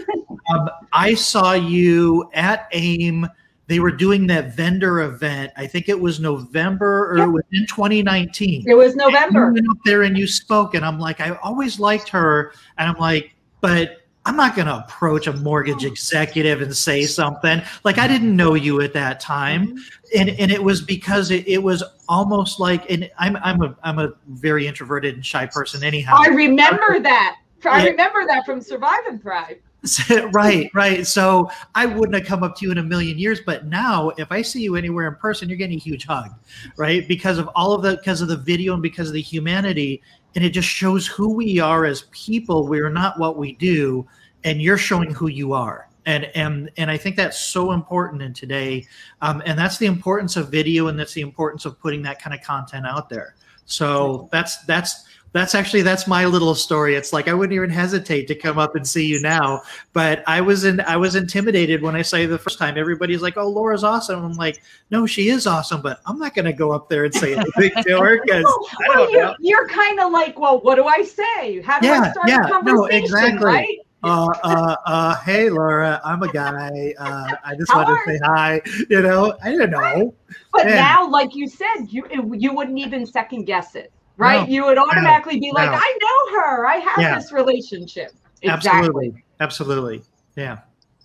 Um, 0.54 0.68
i 0.92 1.14
saw 1.14 1.52
you 1.52 2.28
at 2.34 2.66
aim. 2.72 3.26
They 3.68 3.78
were 3.78 3.92
doing 3.92 4.26
that 4.28 4.56
vendor 4.56 5.02
event. 5.02 5.52
I 5.56 5.66
think 5.66 5.88
it 5.88 5.98
was 6.00 6.18
november 6.20 7.10
or 7.12 7.18
Yep. 7.18 7.28
it 7.28 7.30
was 7.30 7.42
in 7.52 7.66
2019 7.66 8.64
It 8.66 8.74
was 8.74 8.92
you 8.92 8.98
November. 8.98 9.52
went 9.52 9.66
up 9.70 9.76
there 9.84 10.02
and 10.02 10.18
you 10.18 10.26
spoke 10.26 10.74
and 10.74 10.84
i'm 10.84 10.98
like 10.98 11.20
i 11.20 11.30
always 11.42 11.78
liked 11.80 12.08
her. 12.10 12.52
And 12.78 12.88
i'm 12.90 12.98
like 12.98 13.34
but 13.62 13.98
i'm 14.26 14.36
not 14.36 14.54
going 14.54 14.66
to 14.66 14.76
approach 14.76 15.26
a 15.26 15.32
mortgage 15.32 15.84
oh. 15.84 15.88
executive 15.88 16.62
and 16.62 16.76
say 16.76 17.04
something. 17.04 17.62
Like 17.84 17.98
i 17.98 18.06
didn't 18.06 18.34
know 18.34 18.54
you 18.54 18.80
at 18.80 18.92
that 18.94 19.20
time. 19.20 19.68
Mm-hmm. 19.68 20.18
And 20.18 20.30
and 20.30 20.50
it 20.50 20.62
was 20.62 20.82
because 20.82 21.30
it, 21.30 21.46
it 21.46 21.62
was 21.62 21.82
almost 22.08 22.60
like 22.60 22.90
and 22.90 23.10
i'm 23.18 23.36
i'm 23.38 23.62
a 23.62 23.76
i'm 23.82 23.98
a 23.98 24.12
very 24.28 24.66
introverted 24.66 25.14
and 25.14 25.24
shy 25.24 25.46
person 25.46 25.84
anyhow. 25.84 26.16
I 26.18 26.28
remember 26.28 27.00
that. 27.02 27.36
I 27.64 27.88
remember 27.88 28.26
that 28.26 28.46
from 28.46 28.62
Survive 28.62 29.00
and 29.06 29.20
Thrive. 29.20 29.58
right 30.32 30.70
right. 30.74 31.06
So 31.06 31.50
i 31.74 31.86
wouldn't 31.86 32.14
have 32.14 32.26
come 32.26 32.42
up 32.42 32.56
to 32.56 32.66
you 32.66 32.72
in 32.72 32.78
a 32.78 32.82
million 32.82 33.18
years 33.18 33.40
but 33.46 33.66
now 33.66 34.10
if 34.18 34.30
i 34.30 34.42
see 34.42 34.62
you 34.62 34.76
anywhere 34.76 35.08
in 35.08 35.14
person 35.14 35.48
you're 35.48 35.56
getting 35.56 35.76
a 35.76 35.80
huge 35.80 36.04
hug 36.06 36.30
right? 36.76 37.06
Because 37.06 37.38
of 37.38 37.48
all 37.54 37.72
of 37.72 37.82
the 37.82 37.96
because 37.96 38.20
of 38.20 38.28
the 38.28 38.36
video 38.36 38.74
and 38.74 38.82
because 38.82 39.08
of 39.08 39.14
the 39.14 39.22
humanity 39.22 40.02
and 40.34 40.44
it 40.44 40.50
just 40.50 40.68
shows 40.68 41.06
who 41.06 41.34
we 41.34 41.58
are 41.58 41.84
as 41.84 42.04
people. 42.12 42.66
We're 42.66 42.90
not 42.90 43.18
what 43.18 43.36
we 43.36 43.52
do 43.54 44.06
and 44.44 44.60
you're 44.62 44.78
showing 44.78 45.12
who 45.12 45.28
you 45.28 45.52
are. 45.52 45.88
And 46.06 46.24
and 46.34 46.70
and 46.78 46.90
i 46.90 46.96
think 46.96 47.16
that's 47.16 47.38
so 47.38 47.72
important 47.72 48.22
in 48.22 48.32
today. 48.32 48.86
Um, 49.20 49.42
and 49.44 49.58
that's 49.58 49.78
the 49.78 49.86
importance 49.86 50.36
of 50.36 50.50
video 50.50 50.88
and 50.88 50.98
that's 50.98 51.14
the 51.14 51.20
importance 51.20 51.64
of 51.64 51.78
putting 51.78 52.02
that 52.02 52.20
kind 52.20 52.34
of 52.34 52.44
content 52.44 52.86
out 52.86 53.08
there. 53.08 53.34
So 53.66 54.28
that's 54.32 54.64
that's 54.64 55.04
that's 55.32 55.54
actually 55.54 55.82
that's 55.82 56.06
my 56.06 56.24
little 56.24 56.54
story 56.54 56.94
it's 56.94 57.12
like 57.12 57.28
i 57.28 57.34
wouldn't 57.34 57.54
even 57.54 57.70
hesitate 57.70 58.26
to 58.26 58.34
come 58.34 58.58
up 58.58 58.74
and 58.74 58.86
see 58.86 59.06
you 59.06 59.20
now 59.20 59.60
but 59.92 60.22
i 60.26 60.40
was 60.40 60.64
in 60.64 60.80
i 60.80 60.96
was 60.96 61.14
intimidated 61.14 61.82
when 61.82 61.94
i 61.94 62.02
saw 62.02 62.16
you 62.16 62.26
the 62.26 62.38
first 62.38 62.58
time 62.58 62.76
everybody's 62.76 63.22
like 63.22 63.36
oh 63.36 63.48
laura's 63.48 63.84
awesome 63.84 64.24
i'm 64.24 64.32
like 64.34 64.62
no 64.90 65.06
she 65.06 65.28
is 65.28 65.46
awesome 65.46 65.80
but 65.80 66.00
i'm 66.06 66.18
not 66.18 66.34
going 66.34 66.44
to 66.44 66.52
go 66.52 66.72
up 66.72 66.88
there 66.88 67.04
and 67.04 67.14
say 67.14 67.34
anything 67.34 67.70
to 67.82 68.00
her 68.00 68.20
because 68.24 68.44
Well, 68.88 69.10
you're, 69.10 69.34
you're 69.40 69.68
kind 69.68 70.00
of 70.00 70.12
like, 70.12 70.38
well, 70.38 70.60
what 70.60 70.76
do 70.76 70.84
I 70.84 71.02
say? 71.02 71.60
How 71.60 71.80
do 71.80 71.86
I 71.86 71.96
Yeah, 71.96 72.12
start 72.12 72.28
yeah, 72.28 72.60
a 72.60 72.64
no, 72.64 72.84
exactly. 72.86 73.44
Right? 73.44 73.78
uh, 74.02 74.28
uh, 74.42 74.76
uh, 74.86 75.14
hey 75.22 75.50
Laura, 75.50 76.00
I'm 76.04 76.22
a 76.22 76.32
guy. 76.32 76.94
Uh, 76.98 77.34
I 77.44 77.54
just 77.54 77.74
wanted 77.74 77.94
to 77.94 78.02
say 78.06 78.20
hi. 78.24 78.62
You 78.88 79.02
know, 79.02 79.34
I 79.42 79.56
don't 79.56 79.70
know. 79.70 80.14
But 80.52 80.66
Yeah. 80.66 80.76
now, 80.76 81.08
like 81.08 81.34
you 81.34 81.48
said, 81.48 81.86
you 81.88 82.04
you 82.34 82.54
wouldn't 82.54 82.78
even 82.78 83.04
second 83.06 83.44
guess 83.44 83.74
it, 83.74 83.92
right? 84.20 84.48
No, 84.48 84.54
you 84.54 84.64
would 84.64 84.78
automatically 84.78 85.40
be 85.40 85.50
like, 85.52 85.70
no. 85.70 85.76
I 85.76 85.98
know 86.00 86.40
her. 86.40 86.66
I 86.66 86.76
have 86.76 86.98
Yeah. 87.00 87.14
this 87.16 87.32
relationship. 87.32 88.12
Absolutely, 88.44 89.12
absolutely. 89.40 90.02
Yeah, 90.36 90.58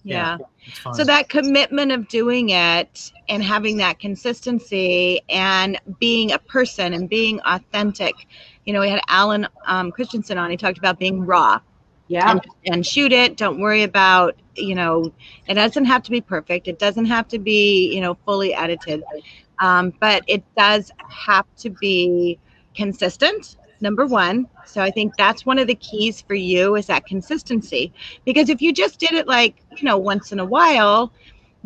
yeah. 0.03 0.37
it's 0.65 0.79
fun. 0.79 0.93
So 0.93 1.03
that 1.03 1.29
commitment 1.29 1.91
of 1.91 2.07
doing 2.07 2.49
it 2.49 3.11
and 3.27 3.43
having 3.43 3.77
that 3.77 3.99
consistency 3.99 5.21
and 5.29 5.79
being 5.99 6.31
a 6.31 6.39
person 6.39 6.93
and 6.93 7.09
being 7.09 7.39
authentic. 7.45 8.13
You 8.65 8.73
know, 8.73 8.79
we 8.81 8.89
had 8.89 9.01
Alan 9.07 9.47
um, 9.65 9.91
Christensen 9.91 10.37
on. 10.37 10.49
He 10.49 10.57
talked 10.57 10.77
about 10.77 10.97
being 10.97 11.25
raw 11.25 11.59
Yeah. 12.07 12.31
and, 12.31 12.41
and 12.71 12.85
shoot 12.85 13.11
it. 13.11 13.37
Don't 13.37 13.59
worry 13.59 13.83
about, 13.83 14.35
you 14.55 14.75
know, 14.75 15.11
it 15.47 15.55
doesn't 15.55 15.85
have 15.85 16.03
to 16.03 16.11
be 16.11 16.21
perfect. 16.21 16.67
It 16.67 16.79
doesn't 16.79 17.05
have 17.05 17.27
to 17.29 17.39
be, 17.39 17.93
you 17.93 18.01
know, 18.01 18.15
fully 18.25 18.53
edited. 18.53 19.03
Um, 19.59 19.93
but 19.99 20.23
it 20.27 20.43
does 20.57 20.91
have 21.09 21.45
to 21.57 21.69
be 21.69 22.39
consistent, 22.75 23.57
number 23.81 24.05
one. 24.05 24.47
So 24.65 24.81
I 24.81 24.91
think 24.91 25.15
that's 25.17 25.45
one 25.45 25.59
of 25.59 25.67
the 25.67 25.75
keys 25.75 26.21
for 26.21 26.35
you 26.35 26.75
is 26.75 26.87
that 26.87 27.05
consistency. 27.05 27.93
Because 28.25 28.49
if 28.49 28.61
you 28.61 28.73
just 28.73 28.99
did 28.99 29.13
it 29.13 29.27
like, 29.27 29.55
you 29.77 29.83
know, 29.83 29.97
once 29.97 30.31
in 30.31 30.39
a 30.39 30.45
while, 30.45 31.11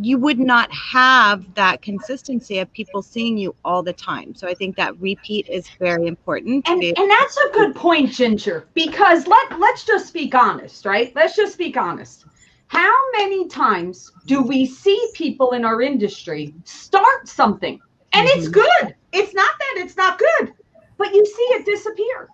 you 0.02 0.18
would 0.18 0.40
not 0.40 0.72
have 0.72 1.54
that 1.56 1.82
consistency 1.82 2.60
of 2.60 2.72
people 2.72 3.02
seeing 3.02 3.38
you 3.38 3.54
all 3.66 3.84
the 3.84 3.94
time. 3.94 4.34
So 4.34 4.48
I 4.48 4.54
think 4.54 4.78
that 4.78 4.98
repeat 5.00 5.48
is 5.50 5.68
very 5.80 6.08
important. 6.08 6.68
And, 6.70 6.80
be- 6.80 6.96
and 6.96 7.12
that's 7.12 7.38
a 7.38 7.52
good 7.52 7.76
point, 7.76 8.12
Ginger, 8.12 8.68
because 8.74 9.28
let, 9.28 9.60
let's 9.60 9.86
just 9.86 10.08
speak 10.08 10.34
honest, 10.36 10.86
right? 10.86 11.12
Let's 11.16 11.36
just 11.36 11.54
speak 11.54 11.76
honest. 11.76 12.26
How 12.68 12.94
many 13.18 13.48
times 13.48 14.12
do 14.26 14.42
we 14.42 14.66
see 14.66 15.10
people 15.16 15.52
in 15.52 15.66
our 15.66 15.82
industry 15.82 16.54
start 16.64 17.28
something 17.28 17.80
and 18.14 18.28
it's 18.28 18.48
Mhm. 18.48 18.54
good? 18.54 18.96
It's 19.12 19.34
not 19.34 19.52
that 19.60 19.84
it's 19.84 19.98
not 19.98 20.20
good, 20.20 20.54
but 21.00 21.16
you 21.16 21.26
see 21.26 21.48
it 21.56 21.66
disappear. 21.66 22.28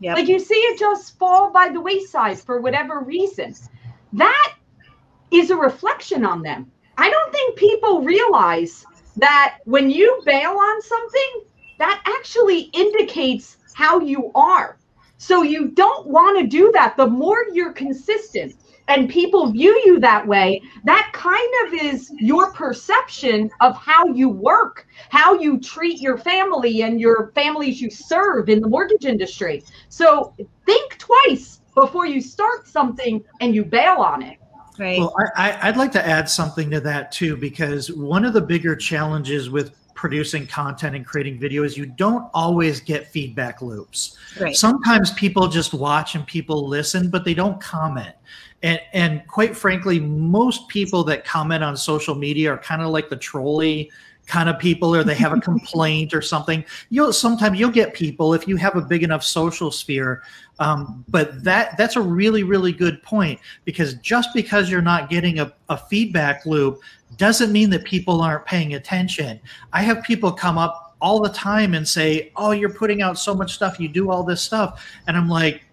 Yep. 0.00 0.16
Like 0.16 0.28
you 0.28 0.38
see 0.38 0.54
it 0.54 0.78
just 0.78 1.18
fall 1.18 1.50
by 1.50 1.68
the 1.68 1.80
wayside 1.80 2.38
for 2.38 2.60
whatever 2.60 3.00
reason. 3.00 3.54
That 4.14 4.54
is 5.30 5.50
a 5.50 5.56
reflection 5.56 6.24
on 6.24 6.40
them. 6.40 6.70
I 6.96 7.10
don't 7.10 7.32
think 7.32 7.58
people 7.58 8.00
realize 8.02 8.86
that 9.16 9.58
when 9.64 9.90
you 9.90 10.22
bail 10.24 10.52
on 10.52 10.82
something, 10.82 11.44
that 11.78 12.02
actually 12.06 12.70
indicates 12.72 13.58
how 13.74 14.00
you 14.00 14.30
are. 14.34 14.78
So 15.18 15.42
you 15.42 15.68
don't 15.68 16.06
want 16.06 16.38
to 16.38 16.46
do 16.46 16.70
that. 16.72 16.96
The 16.96 17.06
more 17.06 17.46
you're 17.52 17.72
consistent 17.72 18.54
and 18.92 19.08
people 19.08 19.50
view 19.50 19.80
you 19.86 19.98
that 20.00 20.26
way, 20.26 20.60
that 20.84 21.10
kind 21.14 21.52
of 21.66 21.74
is 21.82 22.12
your 22.18 22.52
perception 22.52 23.50
of 23.60 23.74
how 23.76 24.06
you 24.06 24.28
work, 24.28 24.86
how 25.08 25.34
you 25.34 25.58
treat 25.58 26.00
your 26.00 26.18
family 26.18 26.82
and 26.82 27.00
your 27.00 27.32
families 27.34 27.80
you 27.80 27.90
serve 27.90 28.50
in 28.50 28.60
the 28.60 28.68
mortgage 28.68 29.06
industry. 29.06 29.62
So 29.88 30.34
think 30.66 30.98
twice 30.98 31.60
before 31.74 32.06
you 32.06 32.20
start 32.20 32.68
something 32.68 33.24
and 33.40 33.54
you 33.54 33.64
bail 33.64 33.96
on 33.96 34.22
it. 34.22 34.36
right. 34.78 34.98
Well, 34.98 35.14
I, 35.36 35.50
I, 35.50 35.68
I'd 35.68 35.78
like 35.78 35.92
to 35.92 36.06
add 36.06 36.28
something 36.28 36.70
to 36.70 36.80
that 36.80 37.12
too, 37.12 37.36
because 37.36 37.90
one 37.90 38.26
of 38.26 38.34
the 38.34 38.42
bigger 38.42 38.76
challenges 38.76 39.48
with 39.48 39.74
producing 39.94 40.46
content 40.46 40.96
and 40.96 41.06
creating 41.06 41.38
video 41.38 41.62
is 41.62 41.76
you 41.76 41.86
don't 41.86 42.28
always 42.34 42.80
get 42.80 43.06
feedback 43.06 43.62
loops. 43.62 44.18
right. 44.40 44.56
Sometimes 44.56 45.12
people 45.12 45.48
just 45.48 45.72
watch 45.72 46.14
and 46.14 46.26
people 46.26 46.68
listen, 46.68 47.08
but 47.08 47.24
they 47.24 47.34
don't 47.34 47.60
comment. 47.60 48.14
And, 48.62 48.80
and 48.92 49.26
quite 49.26 49.56
frankly, 49.56 49.98
most 49.98 50.68
people 50.68 51.02
that 51.04 51.24
comment 51.24 51.64
on 51.64 51.76
social 51.76 52.14
media 52.14 52.52
are 52.52 52.58
kind 52.58 52.82
of 52.82 52.90
like 52.90 53.08
the 53.08 53.16
trolley 53.16 53.90
kind 54.26 54.48
of 54.48 54.58
people, 54.58 54.94
or 54.94 55.02
they 55.02 55.14
have 55.14 55.32
a 55.32 55.40
complaint 55.40 56.14
or 56.14 56.22
something. 56.22 56.64
You'll 56.90 57.12
sometimes 57.12 57.58
you'll 57.58 57.70
get 57.70 57.92
people 57.92 58.34
if 58.34 58.46
you 58.46 58.56
have 58.56 58.76
a 58.76 58.80
big 58.80 59.02
enough 59.02 59.24
social 59.24 59.70
sphere. 59.70 60.22
Um, 60.58 61.04
but 61.08 61.42
that 61.42 61.76
that's 61.76 61.96
a 61.96 62.00
really 62.00 62.44
really 62.44 62.72
good 62.72 63.02
point 63.02 63.40
because 63.64 63.94
just 63.94 64.30
because 64.34 64.70
you're 64.70 64.82
not 64.82 65.10
getting 65.10 65.40
a, 65.40 65.52
a 65.68 65.76
feedback 65.76 66.46
loop 66.46 66.80
doesn't 67.16 67.52
mean 67.52 67.70
that 67.70 67.84
people 67.84 68.20
aren't 68.20 68.46
paying 68.46 68.74
attention. 68.74 69.40
I 69.72 69.82
have 69.82 70.02
people 70.02 70.32
come 70.32 70.56
up 70.56 70.96
all 71.00 71.20
the 71.20 71.30
time 71.30 71.74
and 71.74 71.86
say, 71.86 72.30
"Oh, 72.36 72.52
you're 72.52 72.72
putting 72.72 73.02
out 73.02 73.18
so 73.18 73.34
much 73.34 73.54
stuff. 73.54 73.80
You 73.80 73.88
do 73.88 74.10
all 74.10 74.22
this 74.22 74.40
stuff," 74.40 74.86
and 75.08 75.16
I'm 75.16 75.28
like, 75.28 75.64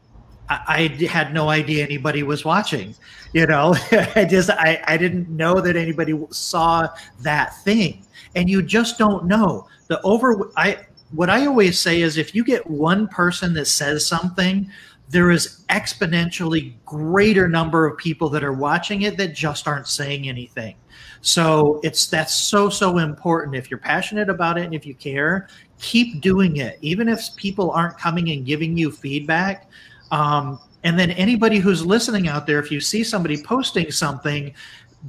I, 0.50 0.90
I 1.00 1.06
had 1.06 1.34
no 1.34 1.50
idea 1.50 1.84
anybody 1.84 2.24
was 2.24 2.44
watching. 2.44 2.96
You 3.34 3.46
know, 3.46 3.76
I 3.92 4.26
just 4.30 4.50
I, 4.50 4.82
I 4.88 4.98
didn't 4.98 5.30
know 5.30 5.62
that 5.62 5.76
anybody 5.76 6.20
saw 6.32 6.88
that 7.22 7.56
thing, 7.64 8.06
and 8.36 8.50
you 8.50 8.62
just 8.62 8.98
don't 8.98 9.26
know 9.26 9.68
the 9.88 10.02
over. 10.02 10.52
I 10.58 10.80
what 11.12 11.30
I 11.30 11.46
always 11.46 11.80
say 11.80 12.02
is 12.02 12.18
if 12.18 12.36
you 12.36 12.44
get 12.44 12.68
one 12.70 13.08
person 13.08 13.54
that 13.54 13.66
says 13.66 14.06
something, 14.06 14.70
there 15.10 15.32
is 15.32 15.66
exponentially 15.70 16.76
greater 16.86 17.48
number 17.48 17.88
of 17.88 17.98
people 17.98 18.30
that 18.30 18.44
are 18.44 18.54
watching 18.54 19.04
it 19.04 19.18
that 19.18 19.34
just 19.34 19.68
aren't 19.68 19.88
saying 19.88 20.30
anything. 20.30 20.76
So 21.22 21.80
it's 21.84 22.08
that's 22.08 22.34
so 22.34 22.70
so 22.70 23.00
important. 23.00 23.56
If 23.56 23.70
you're 23.70 23.80
passionate 23.80 24.30
about 24.30 24.58
it 24.58 24.66
and 24.66 24.74
if 24.74 24.86
you 24.86 24.96
care, 24.96 25.50
keep 25.80 26.22
doing 26.22 26.58
it, 26.58 26.78
even 26.82 27.10
if 27.10 27.36
people 27.36 27.72
aren't 27.72 27.98
coming 27.98 28.30
and 28.30 28.46
giving 28.46 28.78
you 28.78 28.92
feedback. 28.92 29.70
Um, 30.12 30.60
and 30.84 30.98
then 30.98 31.12
anybody 31.12 31.60
who's 31.60 31.86
listening 31.86 32.28
out 32.28 32.48
there, 32.48 32.60
if 32.60 32.72
you 32.72 32.80
see 32.80 33.04
somebody 33.04 33.42
posting 33.42 33.92
something, 33.92 34.54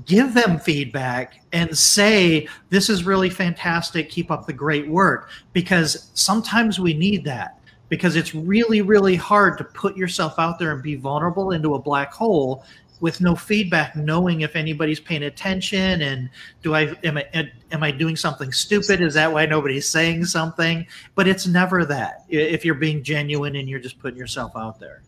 give 0.04 0.34
them 0.34 0.58
feedback 0.58 1.40
and 1.52 1.76
say, 1.76 2.48
This 2.70 2.88
is 2.88 3.04
really 3.04 3.30
fantastic. 3.30 4.10
Keep 4.10 4.30
up 4.30 4.46
the 4.46 4.52
great 4.52 4.88
work. 4.88 5.30
Because 5.52 6.10
sometimes 6.14 6.78
we 6.80 6.94
need 6.94 7.24
that 7.24 7.60
because 7.88 8.16
it's 8.16 8.34
really, 8.34 8.82
really 8.82 9.16
hard 9.16 9.58
to 9.58 9.64
put 9.64 9.96
yourself 9.96 10.38
out 10.38 10.58
there 10.58 10.72
and 10.72 10.82
be 10.82 10.94
vulnerable 10.94 11.50
into 11.50 11.74
a 11.74 11.78
black 11.78 12.12
hole 12.12 12.64
with 13.00 13.20
no 13.20 13.34
feedback, 13.34 13.96
knowing 13.96 14.42
if 14.42 14.54
anybody's 14.56 15.00
paying 15.00 15.24
attention 15.24 16.02
and 16.02 16.30
do 16.62 16.74
I 16.74 16.94
am 17.02 17.18
I 17.18 17.50
am 17.72 17.82
I 17.82 17.90
doing 17.90 18.16
something 18.16 18.52
stupid? 18.52 19.00
Is 19.00 19.14
that 19.14 19.32
why 19.32 19.46
nobody's 19.46 19.88
saying 19.88 20.26
something? 20.26 20.86
But 21.14 21.26
it's 21.26 21.46
never 21.46 21.84
that. 21.86 22.24
If 22.28 22.64
you're 22.64 22.74
being 22.74 23.02
genuine 23.02 23.56
and 23.56 23.68
you're 23.68 23.80
just 23.80 23.98
putting 23.98 24.18
yourself 24.18 24.52
out 24.56 24.78
there. 24.78 25.02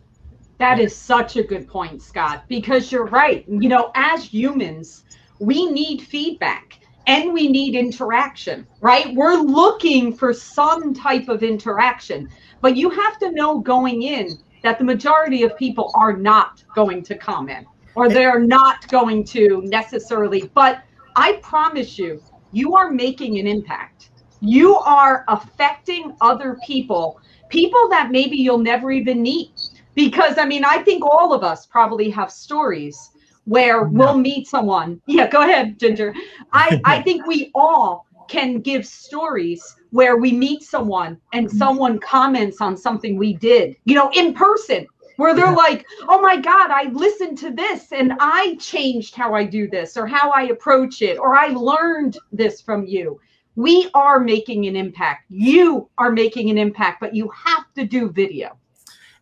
That 0.58 0.78
is 0.78 0.94
such 0.94 1.36
a 1.36 1.42
good 1.42 1.66
point, 1.66 2.02
Scott, 2.02 2.44
because 2.48 2.92
you're 2.92 3.06
right. 3.06 3.44
You 3.48 3.68
know, 3.68 3.90
as 3.94 4.24
humans, 4.24 5.04
we 5.40 5.66
need 5.66 6.02
feedback 6.02 6.78
and 7.06 7.32
we 7.32 7.48
need 7.48 7.74
interaction, 7.74 8.66
right? 8.80 9.12
We're 9.14 9.36
looking 9.36 10.14
for 10.14 10.32
some 10.32 10.94
type 10.94 11.28
of 11.28 11.42
interaction, 11.42 12.28
but 12.60 12.76
you 12.76 12.90
have 12.90 13.18
to 13.18 13.32
know 13.32 13.58
going 13.58 14.02
in 14.02 14.38
that 14.62 14.78
the 14.78 14.84
majority 14.84 15.42
of 15.42 15.56
people 15.56 15.90
are 15.96 16.16
not 16.16 16.62
going 16.76 17.02
to 17.02 17.16
comment 17.16 17.66
or 17.94 18.08
they're 18.08 18.40
not 18.40 18.88
going 18.88 19.24
to 19.24 19.62
necessarily. 19.64 20.50
But 20.54 20.82
I 21.16 21.34
promise 21.42 21.98
you, 21.98 22.22
you 22.52 22.74
are 22.74 22.90
making 22.90 23.38
an 23.38 23.46
impact. 23.46 24.10
You 24.40 24.76
are 24.78 25.24
affecting 25.28 26.16
other 26.20 26.58
people, 26.66 27.20
people 27.48 27.88
that 27.90 28.10
maybe 28.10 28.36
you'll 28.36 28.58
never 28.58 28.90
even 28.90 29.22
meet 29.22 29.60
because 29.94 30.38
I 30.38 30.44
mean, 30.44 30.64
I 30.64 30.78
think 30.82 31.04
all 31.04 31.32
of 31.32 31.42
us 31.42 31.66
probably 31.66 32.10
have 32.10 32.30
stories 32.30 33.10
where 33.44 33.84
we'll 33.84 34.16
meet 34.16 34.46
someone. 34.46 35.00
Yeah, 35.06 35.28
go 35.28 35.42
ahead, 35.42 35.78
Ginger. 35.78 36.14
I, 36.52 36.80
I 36.84 37.02
think 37.02 37.26
we 37.26 37.50
all 37.54 38.06
can 38.28 38.60
give 38.60 38.86
stories 38.86 39.76
where 39.90 40.16
we 40.16 40.32
meet 40.32 40.62
someone 40.62 41.20
and 41.32 41.46
mm-hmm. 41.46 41.58
someone 41.58 41.98
comments 41.98 42.60
on 42.60 42.76
something 42.76 43.16
we 43.16 43.34
did, 43.34 43.76
you 43.84 43.94
know, 43.94 44.10
in 44.14 44.32
person, 44.32 44.86
where 45.22 45.36
they're 45.36 45.54
like, 45.54 45.86
oh 46.08 46.20
my 46.20 46.36
God, 46.36 46.72
I 46.72 46.90
listened 46.90 47.38
to 47.38 47.52
this 47.52 47.92
and 47.92 48.12
I 48.18 48.56
changed 48.56 49.14
how 49.14 49.34
I 49.34 49.44
do 49.44 49.68
this 49.68 49.96
or 49.96 50.04
how 50.04 50.32
I 50.32 50.46
approach 50.46 51.00
it, 51.00 51.16
or 51.16 51.36
I 51.36 51.46
learned 51.46 52.18
this 52.32 52.60
from 52.60 52.84
you. 52.86 53.20
We 53.54 53.88
are 53.94 54.18
making 54.18 54.66
an 54.66 54.74
impact. 54.74 55.26
You 55.30 55.88
are 55.96 56.10
making 56.10 56.50
an 56.50 56.58
impact, 56.58 56.98
but 56.98 57.14
you 57.14 57.30
have 57.30 57.72
to 57.76 57.84
do 57.84 58.10
video. 58.10 58.58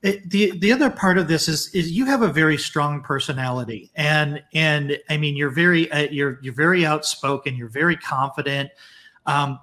It, 0.03 0.31
the 0.31 0.59
the 0.61 0.73
other 0.73 0.89
part 0.89 1.19
of 1.19 1.29
this 1.29 1.47
is 1.49 1.69
is 1.75 1.93
you 1.93 2.07
have 2.07 2.23
a 2.23 2.33
very 2.33 2.57
strong 2.57 3.03
personality 3.03 3.91
and 3.97 4.43
and 4.55 4.97
I 5.11 5.19
mean 5.19 5.37
you're 5.37 5.51
very 5.51 5.93
uh, 5.93 6.09
you're 6.11 6.39
you're 6.41 6.55
very 6.55 6.87
outspoken 6.87 7.55
you're 7.55 7.69
very 7.69 7.99
confident 7.99 8.71
um, 9.27 9.59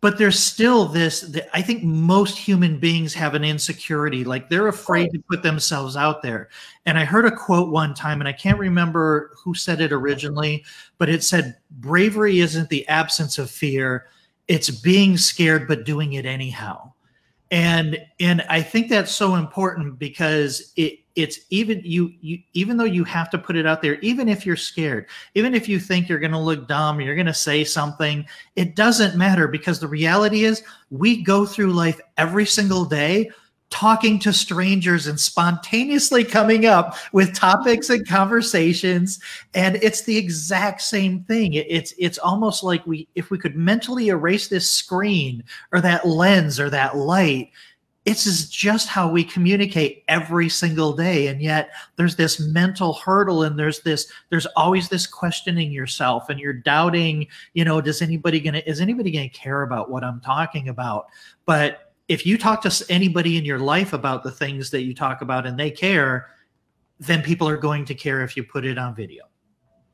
but 0.00 0.18
there's 0.18 0.38
still 0.38 0.84
this 0.84 1.22
the, 1.22 1.56
I 1.56 1.62
think 1.62 1.82
most 1.82 2.36
human 2.38 2.78
beings 2.78 3.14
have 3.14 3.34
an 3.34 3.44
insecurity 3.44 4.24
like 4.24 4.48
they're 4.48 4.68
afraid 4.68 5.12
to 5.12 5.22
put 5.30 5.42
themselves 5.42 5.96
out 5.96 6.22
there. 6.22 6.48
And 6.84 6.98
I 6.98 7.04
heard 7.04 7.24
a 7.24 7.34
quote 7.34 7.70
one 7.70 7.94
time 7.94 8.20
and 8.20 8.28
I 8.28 8.32
can't 8.32 8.58
remember 8.58 9.30
who 9.36 9.54
said 9.54 9.80
it 9.80 9.92
originally 9.92 10.64
but 10.98 11.08
it 11.08 11.22
said 11.22 11.56
bravery 11.70 12.40
isn't 12.40 12.68
the 12.68 12.86
absence 12.88 13.38
of 13.38 13.50
fear 13.50 14.06
it's 14.48 14.70
being 14.70 15.16
scared 15.16 15.66
but 15.66 15.84
doing 15.84 16.12
it 16.14 16.26
anyhow 16.26 16.92
and 17.50 17.98
and 18.18 18.42
i 18.48 18.60
think 18.60 18.88
that's 18.88 19.14
so 19.14 19.36
important 19.36 19.98
because 19.98 20.72
it 20.76 20.98
it's 21.14 21.40
even 21.50 21.80
you 21.84 22.12
you 22.20 22.38
even 22.52 22.76
though 22.76 22.84
you 22.84 23.04
have 23.04 23.30
to 23.30 23.38
put 23.38 23.56
it 23.56 23.66
out 23.66 23.80
there 23.80 23.94
even 24.00 24.28
if 24.28 24.44
you're 24.44 24.56
scared 24.56 25.06
even 25.34 25.54
if 25.54 25.68
you 25.68 25.78
think 25.78 26.08
you're 26.08 26.18
going 26.18 26.32
to 26.32 26.38
look 26.38 26.68
dumb 26.68 27.00
you're 27.00 27.14
going 27.14 27.26
to 27.26 27.34
say 27.34 27.64
something 27.64 28.26
it 28.56 28.76
doesn't 28.76 29.16
matter 29.16 29.48
because 29.48 29.80
the 29.80 29.88
reality 29.88 30.44
is 30.44 30.62
we 30.90 31.22
go 31.22 31.46
through 31.46 31.72
life 31.72 32.00
every 32.18 32.44
single 32.44 32.84
day 32.84 33.30
talking 33.70 34.18
to 34.20 34.32
strangers 34.32 35.06
and 35.06 35.18
spontaneously 35.18 36.24
coming 36.24 36.66
up 36.66 36.96
with 37.12 37.34
topics 37.34 37.90
and 37.90 38.06
conversations. 38.06 39.20
And 39.54 39.76
it's 39.76 40.02
the 40.02 40.16
exact 40.16 40.82
same 40.82 41.24
thing. 41.24 41.54
It's 41.54 41.92
it's 41.98 42.18
almost 42.18 42.62
like 42.62 42.86
we 42.86 43.08
if 43.14 43.30
we 43.30 43.38
could 43.38 43.56
mentally 43.56 44.08
erase 44.08 44.48
this 44.48 44.70
screen 44.70 45.42
or 45.72 45.80
that 45.80 46.06
lens 46.06 46.60
or 46.60 46.70
that 46.70 46.96
light 46.96 47.50
it's 48.06 48.46
just 48.48 48.86
how 48.86 49.10
we 49.10 49.24
communicate 49.24 50.04
every 50.06 50.48
single 50.48 50.92
day. 50.92 51.26
And 51.26 51.42
yet 51.42 51.70
there's 51.96 52.14
this 52.14 52.38
mental 52.38 52.94
hurdle 52.94 53.42
and 53.42 53.58
there's 53.58 53.80
this 53.80 54.10
there's 54.30 54.46
always 54.54 54.88
this 54.88 55.08
questioning 55.08 55.72
yourself 55.72 56.28
and 56.30 56.38
you're 56.38 56.52
doubting 56.52 57.26
you 57.54 57.64
know 57.64 57.80
does 57.80 58.02
anybody 58.02 58.38
gonna 58.38 58.62
is 58.64 58.80
anybody 58.80 59.10
gonna 59.10 59.28
care 59.28 59.62
about 59.62 59.90
what 59.90 60.04
i'm 60.04 60.20
talking 60.20 60.68
about? 60.68 61.08
But 61.46 61.85
if 62.08 62.24
you 62.24 62.38
talk 62.38 62.62
to 62.62 62.86
anybody 62.88 63.36
in 63.36 63.44
your 63.44 63.58
life 63.58 63.92
about 63.92 64.22
the 64.22 64.30
things 64.30 64.70
that 64.70 64.82
you 64.82 64.94
talk 64.94 65.22
about 65.22 65.46
and 65.46 65.58
they 65.58 65.70
care, 65.70 66.28
then 67.00 67.22
people 67.22 67.48
are 67.48 67.56
going 67.56 67.84
to 67.84 67.94
care 67.94 68.22
if 68.22 68.36
you 68.36 68.44
put 68.44 68.64
it 68.64 68.78
on 68.78 68.94
video. 68.94 69.24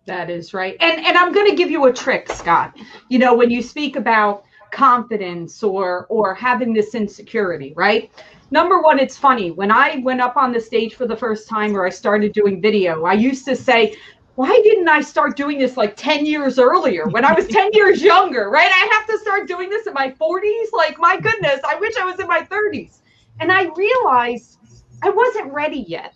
That 0.07 0.31
is 0.31 0.53
right. 0.53 0.77
And 0.81 1.05
and 1.05 1.17
I'm 1.17 1.33
going 1.33 1.49
to 1.49 1.57
give 1.57 1.71
you 1.71 1.87
a 1.87 1.93
trick, 1.93 2.29
Scott. 2.29 2.77
You 3.09 3.19
know, 3.19 3.35
when 3.35 3.51
you 3.51 3.63
speak 3.63 3.97
about 3.97 4.45
confidence 4.73 5.63
or 5.63 6.07
or 6.09 6.35
having 6.35 6.73
this 6.73 6.95
insecurity, 6.95 7.73
right? 7.77 8.11
Number 8.51 8.83
one, 8.83 8.99
it's 8.99 9.17
funny. 9.17 9.51
When 9.51 9.71
I 9.71 9.99
went 10.05 10.21
up 10.21 10.37
on 10.37 10.53
the 10.53 10.61
stage 10.61 10.95
for 10.95 11.07
the 11.07 11.17
first 11.17 11.49
time 11.49 11.75
or 11.75 11.87
I 11.87 11.91
started 11.91 12.33
doing 12.33 12.61
video, 12.61 13.05
I 13.05 13.15
used 13.15 13.47
to 13.47 13.57
say, 13.57 13.97
why 14.35 14.51
didn't 14.63 14.89
I 14.89 15.01
start 15.01 15.37
doing 15.37 15.59
this 15.59 15.79
like 15.79 15.97
10 15.97 16.27
years 16.27 16.59
earlier 16.59 17.07
when 17.07 17.25
I 17.25 17.33
was 17.33 17.47
10 17.47 17.71
years 17.73 18.03
younger, 18.03 18.51
right? 18.51 18.71
I 18.71 18.95
have 18.95 19.07
to 19.07 19.19
start 19.19 19.32
doing 19.45 19.71
this 19.71 19.87
in 19.87 19.95
my 19.95 20.11
40s. 20.11 20.73
Like, 20.73 20.99
my 20.99 21.19
goodness, 21.19 21.61
I 21.67 21.77
wish 21.77 21.97
I 21.97 22.05
was 22.05 22.19
in 22.19 22.27
my 22.27 22.43
30s. 22.43 22.99
And 23.41 23.51
I 23.51 23.65
realized 23.77 24.59
I 25.03 25.11
wasn't 25.11 25.53
ready 25.53 25.85
yet. 25.89 26.15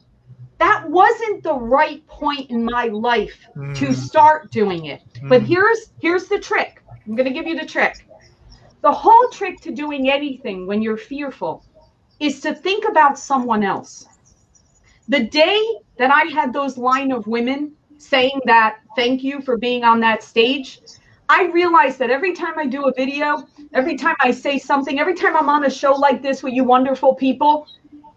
That 0.58 0.88
wasn't 0.88 1.42
the 1.42 1.54
right 1.54 2.06
point 2.06 2.50
in 2.50 2.64
my 2.64 2.86
life 2.86 3.38
mm. 3.56 3.76
to 3.76 3.92
start 3.92 4.50
doing 4.50 4.86
it. 4.86 5.02
Mm. 5.20 5.28
But 5.28 5.42
here's 5.42 5.92
here's 6.00 6.28
the 6.28 6.38
trick. 6.38 6.82
I'm 7.06 7.14
going 7.14 7.28
to 7.28 7.34
give 7.34 7.46
you 7.46 7.58
the 7.58 7.66
trick. 7.66 8.06
The 8.82 8.92
whole 8.92 9.28
trick 9.30 9.60
to 9.62 9.72
doing 9.72 10.10
anything 10.10 10.66
when 10.66 10.80
you're 10.82 10.96
fearful 10.96 11.64
is 12.20 12.40
to 12.40 12.54
think 12.54 12.84
about 12.88 13.18
someone 13.18 13.62
else. 13.62 14.06
The 15.08 15.24
day 15.24 15.62
that 15.98 16.10
I 16.10 16.24
had 16.32 16.52
those 16.52 16.78
line 16.78 17.12
of 17.12 17.26
women 17.26 17.72
saying 17.98 18.40
that 18.46 18.78
thank 18.96 19.22
you 19.22 19.40
for 19.42 19.56
being 19.56 19.84
on 19.84 20.00
that 20.00 20.22
stage, 20.22 20.80
I 21.28 21.46
realize 21.46 21.96
that 21.98 22.10
every 22.10 22.34
time 22.34 22.58
I 22.58 22.66
do 22.66 22.84
a 22.84 22.92
video, 22.94 23.46
every 23.74 23.96
time 23.96 24.16
I 24.20 24.30
say 24.30 24.58
something, 24.58 25.00
every 25.00 25.14
time 25.14 25.36
I'm 25.36 25.48
on 25.48 25.64
a 25.64 25.70
show 25.70 25.92
like 25.92 26.22
this 26.22 26.42
with 26.42 26.54
you 26.54 26.64
wonderful 26.64 27.14
people, 27.14 27.66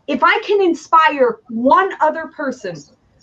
if 0.07 0.23
I 0.23 0.39
can 0.39 0.61
inspire 0.61 1.39
one 1.49 1.91
other 2.01 2.27
person 2.27 2.75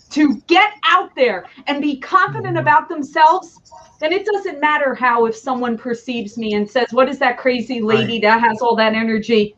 to 0.09 0.35
get 0.47 0.73
out 0.83 1.13
there 1.15 1.45
and 1.67 1.81
be 1.81 1.99
confident 1.99 2.57
about 2.57 2.89
themselves, 2.89 3.59
then 3.99 4.13
it 4.13 4.25
doesn't 4.25 4.59
matter 4.59 4.93
how 4.93 5.25
if 5.25 5.35
someone 5.35 5.77
perceives 5.77 6.37
me 6.37 6.53
and 6.53 6.69
says, 6.69 6.87
What 6.91 7.09
is 7.09 7.19
that 7.19 7.37
crazy 7.37 7.81
lady 7.81 8.13
right. 8.13 8.21
that 8.23 8.41
has 8.41 8.61
all 8.61 8.75
that 8.75 8.93
energy? 8.93 9.55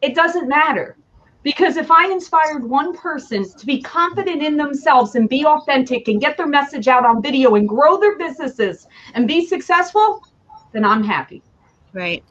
It 0.00 0.14
doesn't 0.14 0.48
matter 0.48 0.96
because 1.42 1.76
if 1.76 1.90
I 1.90 2.06
inspired 2.06 2.64
one 2.64 2.96
person 2.96 3.48
to 3.48 3.66
be 3.66 3.82
confident 3.82 4.42
in 4.42 4.56
themselves 4.56 5.14
and 5.14 5.28
be 5.28 5.44
authentic 5.44 6.08
and 6.08 6.20
get 6.20 6.36
their 6.36 6.46
message 6.46 6.88
out 6.88 7.04
on 7.04 7.22
video 7.22 7.54
and 7.56 7.68
grow 7.68 7.98
their 7.98 8.16
businesses 8.16 8.86
and 9.14 9.26
be 9.26 9.46
successful, 9.46 10.24
then 10.72 10.84
I'm 10.84 11.02
happy. 11.02 11.42
Right. 11.92 12.24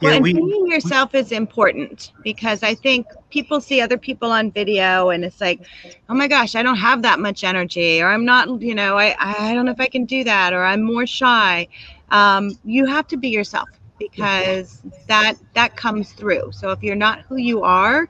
Well, 0.00 0.12
yeah, 0.12 0.18
and 0.18 0.26
seeing 0.26 0.66
yourself 0.68 1.14
is 1.14 1.32
important 1.32 2.12
because 2.22 2.62
I 2.62 2.74
think 2.74 3.06
people 3.30 3.60
see 3.60 3.80
other 3.80 3.98
people 3.98 4.30
on 4.30 4.50
video 4.50 5.10
and 5.10 5.24
it's 5.24 5.40
like, 5.40 5.66
oh 6.08 6.14
my 6.14 6.28
gosh, 6.28 6.54
I 6.54 6.62
don't 6.62 6.76
have 6.76 7.02
that 7.02 7.18
much 7.18 7.44
energy, 7.44 8.00
or 8.00 8.08
I'm 8.08 8.24
not, 8.24 8.62
you 8.62 8.74
know, 8.74 8.96
I, 8.96 9.16
I 9.18 9.54
don't 9.54 9.66
know 9.66 9.72
if 9.72 9.80
I 9.80 9.88
can 9.88 10.04
do 10.04 10.22
that, 10.24 10.52
or 10.52 10.64
I'm 10.64 10.82
more 10.82 11.06
shy. 11.06 11.68
Um, 12.10 12.56
you 12.64 12.86
have 12.86 13.08
to 13.08 13.16
be 13.16 13.28
yourself 13.28 13.68
because 13.98 14.82
that 15.08 15.34
that 15.54 15.76
comes 15.76 16.12
through. 16.12 16.52
So 16.52 16.70
if 16.70 16.82
you're 16.82 16.94
not 16.94 17.22
who 17.22 17.36
you 17.36 17.62
are, 17.62 18.08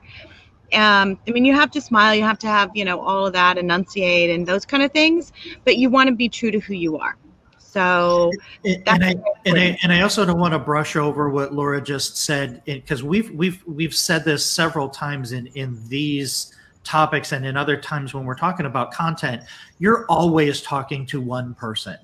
um, 0.73 1.17
I 1.27 1.31
mean, 1.31 1.45
you 1.45 1.53
have 1.53 1.71
to 1.71 1.81
smile, 1.81 2.13
you 2.13 2.23
have 2.23 2.39
to 2.39 2.47
have, 2.47 2.71
you 2.73 2.83
know, 2.83 2.99
all 2.99 3.25
of 3.25 3.33
that, 3.33 3.57
enunciate 3.57 4.29
and 4.29 4.45
those 4.45 4.65
kind 4.65 4.83
of 4.83 4.91
things, 4.91 5.31
but 5.63 5.77
you 5.77 5.89
want 5.89 6.09
to 6.09 6.15
be 6.15 6.27
true 6.27 6.51
to 6.51 6.59
who 6.59 6.73
you 6.73 6.97
are. 6.97 7.15
So, 7.57 8.31
and, 8.65 9.03
I 9.03 9.15
and 9.45 9.59
I 9.59 9.77
and 9.83 9.93
I 9.93 10.01
also 10.01 10.25
don't 10.25 10.39
want 10.39 10.53
to 10.53 10.59
brush 10.59 10.95
over 10.95 11.29
what 11.29 11.53
Laura 11.53 11.79
just 11.79 12.17
said 12.17 12.63
because 12.65 13.03
we've 13.03 13.29
we've 13.31 13.61
we've 13.67 13.93
said 13.93 14.25
this 14.25 14.45
several 14.45 14.89
times 14.89 15.31
in 15.31 15.47
in 15.47 15.77
these 15.87 16.53
topics 16.83 17.33
and 17.33 17.45
in 17.45 17.55
other 17.55 17.77
times 17.77 18.13
when 18.13 18.25
we're 18.25 18.35
talking 18.35 18.65
about 18.65 18.91
content, 18.91 19.43
you're 19.77 20.05
always 20.07 20.61
talking 20.61 21.05
to 21.05 21.21
one 21.21 21.53
person. 21.53 21.97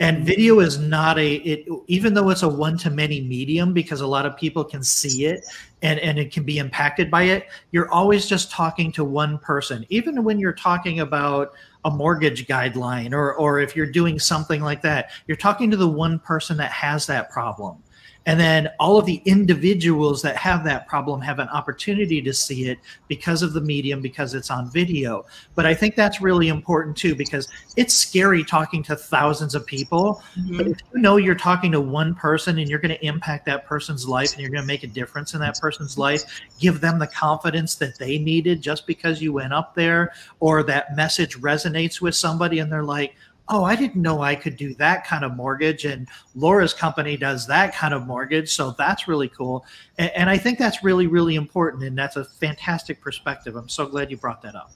And 0.00 0.24
video 0.24 0.60
is 0.60 0.78
not 0.78 1.18
a 1.18 1.34
it 1.36 1.68
even 1.88 2.14
though 2.14 2.30
it's 2.30 2.44
a 2.44 2.48
one 2.48 2.78
to 2.78 2.90
many 2.90 3.20
medium 3.20 3.72
because 3.72 4.00
a 4.00 4.06
lot 4.06 4.26
of 4.26 4.36
people 4.36 4.64
can 4.64 4.82
see 4.82 5.26
it 5.26 5.44
and 5.82 5.98
and 5.98 6.18
it 6.18 6.32
can 6.32 6.44
be 6.44 6.58
impacted 6.58 7.10
by 7.10 7.24
it, 7.24 7.48
you're 7.72 7.90
always 7.90 8.26
just 8.26 8.50
talking 8.50 8.92
to 8.92 9.02
one 9.02 9.38
person. 9.38 9.84
Even 9.88 10.22
when 10.22 10.38
you're 10.38 10.52
talking 10.52 11.00
about 11.00 11.52
a 11.84 11.90
mortgage 11.90 12.46
guideline 12.46 13.12
or 13.12 13.34
or 13.34 13.58
if 13.58 13.74
you're 13.74 13.90
doing 13.90 14.20
something 14.20 14.60
like 14.60 14.82
that, 14.82 15.10
you're 15.26 15.36
talking 15.36 15.68
to 15.70 15.76
the 15.76 15.88
one 15.88 16.20
person 16.20 16.56
that 16.58 16.70
has 16.70 17.04
that 17.06 17.30
problem 17.30 17.82
and 18.26 18.38
then 18.38 18.68
all 18.78 18.98
of 18.98 19.06
the 19.06 19.22
individuals 19.24 20.20
that 20.20 20.36
have 20.36 20.62
that 20.64 20.86
problem 20.86 21.20
have 21.20 21.38
an 21.38 21.48
opportunity 21.48 22.20
to 22.20 22.32
see 22.34 22.68
it 22.68 22.78
because 23.08 23.42
of 23.42 23.52
the 23.54 23.60
medium 23.60 24.00
because 24.02 24.34
it's 24.34 24.50
on 24.50 24.70
video 24.70 25.24
but 25.54 25.64
i 25.64 25.74
think 25.74 25.96
that's 25.96 26.20
really 26.20 26.48
important 26.48 26.96
too 26.96 27.14
because 27.14 27.48
it's 27.76 27.94
scary 27.94 28.44
talking 28.44 28.82
to 28.82 28.94
thousands 28.94 29.54
of 29.54 29.64
people 29.66 30.22
mm-hmm. 30.38 30.56
but 30.58 30.66
if 30.66 30.78
you 30.94 31.00
know 31.00 31.16
you're 31.16 31.34
talking 31.34 31.72
to 31.72 31.80
one 31.80 32.14
person 32.14 32.58
and 32.58 32.68
you're 32.68 32.78
going 32.78 32.94
to 32.94 33.06
impact 33.06 33.46
that 33.46 33.64
person's 33.64 34.06
life 34.06 34.32
and 34.32 34.40
you're 34.40 34.50
going 34.50 34.62
to 34.62 34.66
make 34.66 34.82
a 34.82 34.88
difference 34.88 35.34
in 35.34 35.40
that 35.40 35.58
person's 35.58 35.96
life 35.96 36.22
give 36.60 36.80
them 36.80 36.98
the 36.98 37.06
confidence 37.06 37.76
that 37.76 37.98
they 37.98 38.18
needed 38.18 38.60
just 38.60 38.86
because 38.86 39.22
you 39.22 39.32
went 39.32 39.52
up 39.52 39.74
there 39.74 40.12
or 40.40 40.62
that 40.62 40.94
message 40.96 41.38
resonates 41.38 42.00
with 42.00 42.14
somebody 42.14 42.58
and 42.58 42.70
they're 42.70 42.82
like 42.82 43.14
oh, 43.50 43.64
I 43.64 43.76
didn't 43.76 44.00
know 44.00 44.20
I 44.20 44.34
could 44.34 44.56
do 44.56 44.74
that 44.74 45.06
kind 45.06 45.24
of 45.24 45.34
mortgage. 45.34 45.84
And 45.84 46.08
Laura's 46.34 46.74
company 46.74 47.16
does 47.16 47.46
that 47.46 47.74
kind 47.74 47.94
of 47.94 48.06
mortgage. 48.06 48.52
So 48.52 48.74
that's 48.76 49.08
really 49.08 49.28
cool. 49.28 49.64
And, 49.98 50.10
and, 50.14 50.30
I 50.30 50.36
think 50.36 50.58
that's 50.58 50.84
really, 50.84 51.06
really 51.06 51.34
important. 51.34 51.82
And 51.84 51.96
that's 51.96 52.16
a 52.16 52.24
fantastic 52.24 53.00
perspective. 53.00 53.56
I'm 53.56 53.68
so 53.68 53.86
glad 53.86 54.10
you 54.10 54.16
brought 54.16 54.42
that 54.42 54.54
up. 54.54 54.72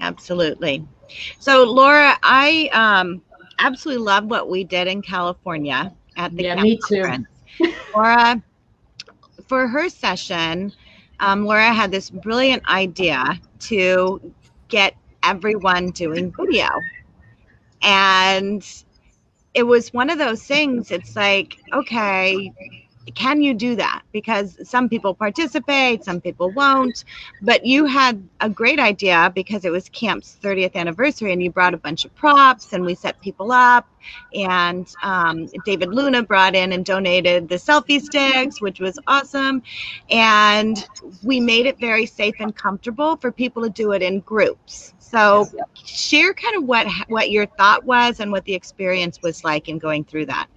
Absolutely. 0.00 0.86
So, 1.40 1.64
Laura, 1.64 2.16
I 2.22 2.70
um, 2.72 3.20
absolutely 3.58 4.04
love 4.04 4.26
what 4.26 4.48
we 4.48 4.62
did 4.62 4.86
in 4.86 5.02
California 5.02 5.92
at 6.16 6.36
the 6.36 6.44
conference. 6.48 6.90
yeah, 6.90 7.08
me 7.08 7.72
too. 7.72 7.76
Laura, 7.94 8.42
for 9.48 9.66
her 9.66 9.88
session, 9.88 10.72
um, 11.18 11.44
Laura 11.44 11.72
had 11.72 11.90
this 11.90 12.10
brilliant 12.10 12.68
idea 12.68 13.40
to 13.60 14.32
get 14.68 14.94
everyone 15.24 15.90
doing 15.90 16.32
video 16.38 16.68
and 17.82 18.64
it 19.54 19.64
was 19.64 19.92
one 19.92 20.10
of 20.10 20.18
those 20.18 20.42
things 20.42 20.90
it's 20.90 21.16
like 21.16 21.56
okay 21.72 22.52
can 23.14 23.40
you 23.40 23.54
do 23.54 23.76
that? 23.76 24.02
Because 24.12 24.56
some 24.68 24.88
people 24.88 25.14
participate 25.14 26.04
some 26.04 26.20
people 26.20 26.50
won't. 26.50 27.04
But 27.42 27.64
you 27.64 27.84
had 27.84 28.26
a 28.40 28.48
great 28.48 28.78
idea 28.78 29.32
because 29.34 29.64
it 29.64 29.70
was 29.70 29.88
camp's 29.88 30.38
30th 30.42 30.74
anniversary 30.74 31.32
and 31.32 31.42
you 31.42 31.50
brought 31.50 31.74
a 31.74 31.78
bunch 31.78 32.04
of 32.04 32.14
props 32.14 32.72
and 32.72 32.84
we 32.84 32.94
set 32.94 33.20
people 33.20 33.52
up. 33.52 33.88
And 34.34 34.88
um, 35.02 35.48
david 35.66 35.90
luna 35.90 36.22
brought 36.22 36.54
in 36.54 36.72
and 36.72 36.84
donated 36.84 37.48
the 37.48 37.56
selfie 37.56 38.00
sticks 38.00 38.60
which 38.60 38.80
was 38.80 38.98
awesome. 39.06 39.62
And 40.10 40.86
we 41.22 41.40
made 41.40 41.66
it 41.66 41.78
very 41.78 42.06
safe 42.06 42.36
and 42.38 42.54
comfortable 42.54 43.16
for 43.16 43.32
people 43.32 43.62
to 43.62 43.70
do 43.70 43.92
it 43.92 44.02
in 44.02 44.20
groups. 44.20 44.94
So 44.98 45.46
share 45.74 46.34
kind 46.34 46.56
of 46.56 46.64
what 46.64 46.86
what 47.08 47.30
your 47.30 47.46
thought 47.46 47.84
was 47.84 48.20
and 48.20 48.30
what 48.30 48.44
the 48.44 48.54
experience 48.54 49.20
was 49.22 49.44
like 49.44 49.68
in 49.68 49.78
going 49.78 50.04
through 50.04 50.26
that. 50.26 50.48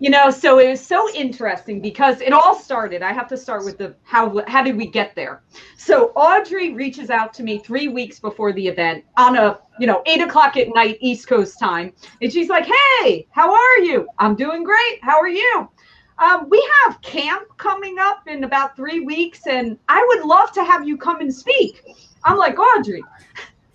You 0.00 0.10
know, 0.10 0.30
so 0.30 0.58
it 0.58 0.68
was 0.68 0.84
so 0.84 1.08
interesting 1.14 1.80
because 1.80 2.20
it 2.20 2.32
all 2.32 2.54
started. 2.54 3.02
I 3.02 3.12
have 3.12 3.28
to 3.28 3.36
start 3.36 3.64
with 3.64 3.78
the 3.78 3.94
how 4.02 4.42
how 4.48 4.62
did 4.62 4.76
we 4.76 4.86
get 4.86 5.14
there? 5.14 5.42
So 5.76 6.08
Audrey 6.16 6.74
reaches 6.74 7.10
out 7.10 7.32
to 7.34 7.42
me 7.42 7.58
three 7.58 7.88
weeks 7.88 8.18
before 8.18 8.52
the 8.52 8.66
event 8.66 9.04
on 9.16 9.36
a 9.36 9.58
you 9.78 9.86
know 9.86 10.02
eight 10.06 10.20
o'clock 10.20 10.56
at 10.56 10.68
night 10.74 10.98
East 11.00 11.28
Coast 11.28 11.58
time, 11.58 11.92
and 12.20 12.32
she's 12.32 12.48
like, 12.48 12.66
"Hey, 12.66 13.26
how 13.30 13.52
are 13.52 13.78
you? 13.78 14.08
I'm 14.18 14.34
doing 14.34 14.64
great. 14.64 14.98
How 15.02 15.18
are 15.20 15.28
you?" 15.28 15.68
Um, 16.18 16.48
we 16.48 16.64
have 16.84 17.00
camp 17.02 17.48
coming 17.56 17.96
up 17.98 18.28
in 18.28 18.44
about 18.44 18.76
three 18.76 19.00
weeks, 19.00 19.46
and 19.46 19.78
I 19.88 20.04
would 20.08 20.24
love 20.26 20.52
to 20.52 20.64
have 20.64 20.86
you 20.86 20.96
come 20.96 21.20
and 21.20 21.34
speak. 21.34 21.82
I'm 22.22 22.38
like, 22.38 22.58
Audrey, 22.58 23.02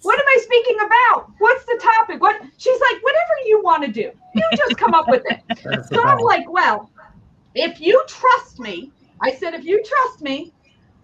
what 0.01 0.19
am 0.19 0.25
I 0.27 0.37
speaking 0.41 0.77
about? 0.85 1.31
What's 1.39 1.65
the 1.65 1.79
topic? 1.81 2.21
What 2.21 2.41
she's 2.57 2.79
like, 2.79 3.03
whatever 3.03 3.33
you 3.45 3.61
want 3.63 3.83
to 3.83 3.91
do, 3.91 4.11
you 4.33 4.43
just 4.55 4.77
come 4.77 4.93
up 4.93 5.07
with 5.07 5.23
it. 5.25 5.85
so 5.87 6.03
I'm 6.03 6.19
like, 6.19 6.49
well, 6.49 6.89
if 7.55 7.81
you 7.81 8.01
trust 8.07 8.59
me, 8.59 8.91
I 9.21 9.33
said, 9.33 9.53
if 9.53 9.65
you 9.65 9.83
trust 9.83 10.21
me, 10.21 10.53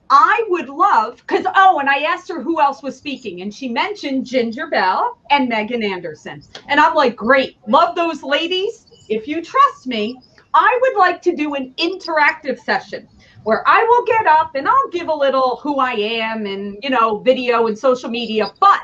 I 0.09 0.45
would 0.49 0.69
love 0.69 1.17
because 1.17 1.45
oh, 1.55 1.79
and 1.79 1.89
I 1.89 2.03
asked 2.03 2.29
her 2.29 2.41
who 2.41 2.61
else 2.61 2.83
was 2.83 2.97
speaking, 2.97 3.41
and 3.41 3.53
she 3.53 3.67
mentioned 3.67 4.25
Ginger 4.25 4.67
Bell 4.67 5.17
and 5.31 5.49
Megan 5.49 5.83
Anderson. 5.83 6.43
And 6.67 6.79
I'm 6.79 6.93
like, 6.93 7.15
great, 7.15 7.57
love 7.67 7.95
those 7.95 8.23
ladies. 8.23 8.85
If 9.09 9.27
you 9.27 9.41
trust 9.43 9.87
me, 9.87 10.19
I 10.53 10.79
would 10.81 10.97
like 10.97 11.21
to 11.23 11.35
do 11.35 11.55
an 11.55 11.73
interactive 11.77 12.59
session 12.59 13.07
where 13.45 13.63
I 13.67 13.83
will 13.83 14.03
get 14.05 14.25
up 14.25 14.55
and 14.55 14.67
I'll 14.67 14.89
give 14.89 15.07
a 15.07 15.13
little 15.13 15.57
who 15.57 15.77
I 15.77 15.91
am 15.91 16.47
and, 16.47 16.79
you 16.81 16.89
know, 16.89 17.19
video 17.19 17.67
and 17.67 17.77
social 17.77 18.09
media, 18.09 18.51
but 18.59 18.81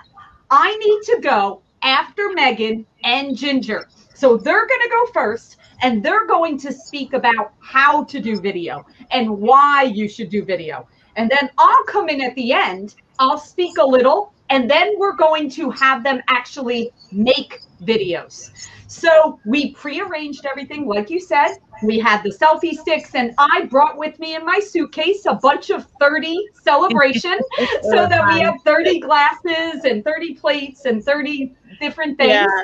I 0.52 0.78
need 0.78 1.16
to 1.16 1.20
go 1.20 1.64
after 1.82 2.32
Megan 2.34 2.86
and 3.04 3.36
Ginger. 3.36 3.88
So 4.14 4.38
they're 4.38 4.68
going 4.68 4.82
to 4.82 4.90
go 4.90 5.06
first 5.14 5.58
and 5.82 6.04
they're 6.04 6.28
going 6.28 6.60
to 6.60 6.72
speak 6.72 7.14
about 7.14 7.54
how 7.60 8.04
to 8.04 8.20
do 8.20 8.40
video 8.40 8.86
and 9.10 9.28
why 9.32 9.82
you 9.82 10.08
should 10.08 10.30
do 10.30 10.46
video. 10.46 10.88
And 11.16 11.28
then 11.28 11.50
I'll 11.58 11.84
come 11.86 12.08
in 12.08 12.22
at 12.22 12.36
the 12.36 12.54
end, 12.54 12.94
I'll 13.18 13.40
speak 13.40 13.80
a 13.80 13.86
little, 13.86 14.32
and 14.52 14.70
then 14.70 14.92
we're 14.98 15.16
going 15.16 15.50
to 15.52 15.72
have 15.72 16.04
them 16.04 16.22
actually 16.28 16.92
make 17.12 17.62
videos. 17.82 18.52
So 18.92 19.40
we 19.46 19.72
prearranged 19.72 20.46
everything, 20.46 20.86
like 20.86 21.10
you 21.10 21.22
said. 21.22 21.60
We 21.82 21.98
had 21.98 22.24
the 22.24 22.30
selfie 22.30 22.78
sticks, 22.78 23.16
and 23.16 23.34
I 23.38 23.66
brought 23.70 23.98
with 23.98 24.20
me 24.20 24.36
in 24.36 24.46
my 24.46 24.60
suitcase 24.60 25.26
a 25.26 25.36
bunch 25.36 25.70
of 25.70 25.88
30 26.02 26.50
celebration 26.62 27.40
so 27.84 28.06
that 28.06 28.28
we 28.28 28.42
have 28.42 28.56
30 28.66 29.00
glasses 29.00 29.86
and 29.86 30.04
30 30.04 30.34
plates 30.34 30.84
and 30.84 31.02
30 31.02 31.56
different 31.80 32.18
things. 32.18 32.32
Yeah. 32.34 32.64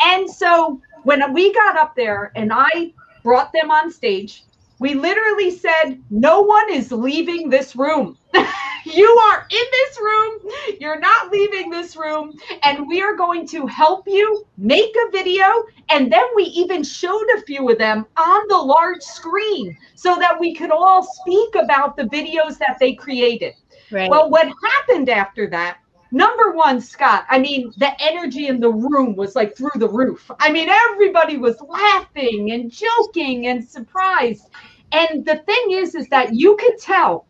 And 0.00 0.30
so 0.30 0.80
when 1.02 1.32
we 1.32 1.52
got 1.52 1.76
up 1.76 1.96
there 1.96 2.30
and 2.36 2.52
I 2.52 2.92
brought 3.24 3.52
them 3.52 3.72
on 3.72 3.90
stage, 3.90 4.44
we 4.78 4.94
literally 4.94 5.50
said, 5.50 6.02
No 6.10 6.42
one 6.42 6.72
is 6.72 6.92
leaving 6.92 7.48
this 7.48 7.74
room. 7.76 8.18
you 8.84 9.08
are 9.32 9.46
in 9.50 9.64
this 9.72 10.00
room. 10.00 10.40
You're 10.80 11.00
not 11.00 11.32
leaving 11.32 11.70
this 11.70 11.96
room. 11.96 12.34
And 12.62 12.86
we 12.86 13.00
are 13.02 13.16
going 13.16 13.46
to 13.48 13.66
help 13.66 14.06
you 14.06 14.44
make 14.56 14.94
a 14.94 15.10
video. 15.10 15.46
And 15.90 16.12
then 16.12 16.24
we 16.34 16.44
even 16.44 16.82
showed 16.82 17.26
a 17.36 17.42
few 17.42 17.68
of 17.70 17.78
them 17.78 18.06
on 18.16 18.48
the 18.48 18.58
large 18.58 19.02
screen 19.02 19.76
so 19.94 20.16
that 20.16 20.38
we 20.38 20.54
could 20.54 20.70
all 20.70 21.02
speak 21.02 21.54
about 21.54 21.96
the 21.96 22.04
videos 22.04 22.58
that 22.58 22.76
they 22.78 22.94
created. 22.94 23.54
Right. 23.90 24.10
Well, 24.10 24.30
what 24.30 24.48
happened 24.64 25.08
after 25.08 25.48
that 25.50 25.78
number 26.16 26.52
one, 26.52 26.80
Scott, 26.80 27.24
I 27.28 27.38
mean, 27.38 27.72
the 27.76 27.90
energy 28.00 28.48
in 28.48 28.60
the 28.60 28.72
room 28.72 29.14
was 29.16 29.36
like 29.36 29.56
through 29.56 29.76
the 29.76 29.88
roof. 29.88 30.30
I 30.40 30.50
mean, 30.50 30.68
everybody 30.68 31.36
was 31.36 31.60
laughing 31.60 32.52
and 32.52 32.70
joking 32.70 33.46
and 33.48 33.64
surprised. 33.64 34.48
And 34.92 35.24
the 35.24 35.36
thing 35.38 35.72
is, 35.72 35.94
is 35.94 36.08
that 36.08 36.34
you 36.34 36.56
could 36.56 36.78
tell 36.78 37.26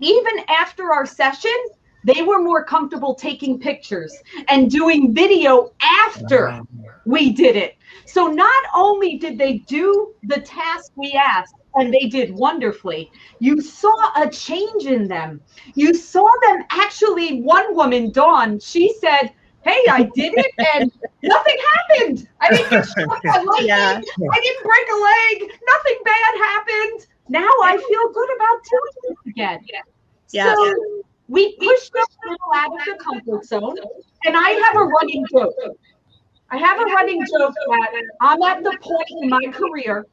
even 0.00 0.32
after 0.48 0.92
our 0.92 1.06
session, 1.06 1.56
they 2.04 2.22
were 2.22 2.40
more 2.40 2.64
comfortable 2.64 3.14
taking 3.14 3.58
pictures 3.58 4.14
and 4.48 4.70
doing 4.70 5.12
video 5.14 5.72
after 5.80 6.60
we 7.04 7.32
did 7.32 7.56
it. 7.56 7.76
So 8.04 8.28
not 8.28 8.64
only 8.74 9.18
did 9.18 9.38
they 9.38 9.58
do 9.58 10.14
the 10.22 10.40
task 10.40 10.92
we 10.94 11.12
asked, 11.12 11.54
and 11.76 11.92
they 11.92 12.08
did 12.08 12.34
wonderfully. 12.34 13.10
You 13.38 13.60
saw 13.60 14.12
a 14.20 14.28
change 14.28 14.86
in 14.86 15.06
them. 15.06 15.40
You 15.74 15.94
saw 15.94 16.28
them 16.42 16.64
actually, 16.70 17.42
one 17.42 17.74
woman, 17.76 18.10
Dawn, 18.10 18.58
she 18.58 18.92
said, 19.00 19.32
Hey, 19.62 19.82
I 19.90 20.08
did 20.14 20.32
it 20.36 20.52
and 20.74 20.92
nothing 21.22 21.56
happened. 21.74 22.28
I 22.40 22.50
didn't 22.50 22.70
get 22.70 22.86
struck 22.86 23.22
by 23.22 23.38
lightning. 23.44 23.66
Yeah. 23.66 24.00
I 24.00 24.40
didn't 24.40 24.64
break 24.64 24.86
a 24.92 25.42
leg. 25.42 25.52
Nothing 25.66 25.98
bad 26.04 26.34
happened. 26.38 27.06
Now 27.28 27.48
I 27.64 27.76
feel 27.76 28.12
good 28.12 28.36
about 28.36 28.58
doing 28.70 29.16
it 29.24 29.30
again. 29.30 29.60
Yeah. 30.30 30.54
So 30.54 30.74
we 31.28 31.56
pushed 31.56 31.92
little 31.94 32.36
out 32.54 32.72
of 32.72 32.84
the 32.86 32.96
comfort 33.02 33.44
zone. 33.44 33.76
And 34.24 34.36
I 34.36 34.50
have 34.50 34.76
a 34.76 34.84
running 34.84 35.24
joke. 35.32 35.54
I 36.50 36.58
have 36.58 36.78
a 36.78 36.84
running 36.84 37.20
joke 37.26 37.54
that 37.54 38.02
I'm 38.20 38.40
at 38.42 38.62
the 38.62 38.78
point 38.80 39.08
in 39.22 39.28
my 39.28 39.46
career 39.52 40.06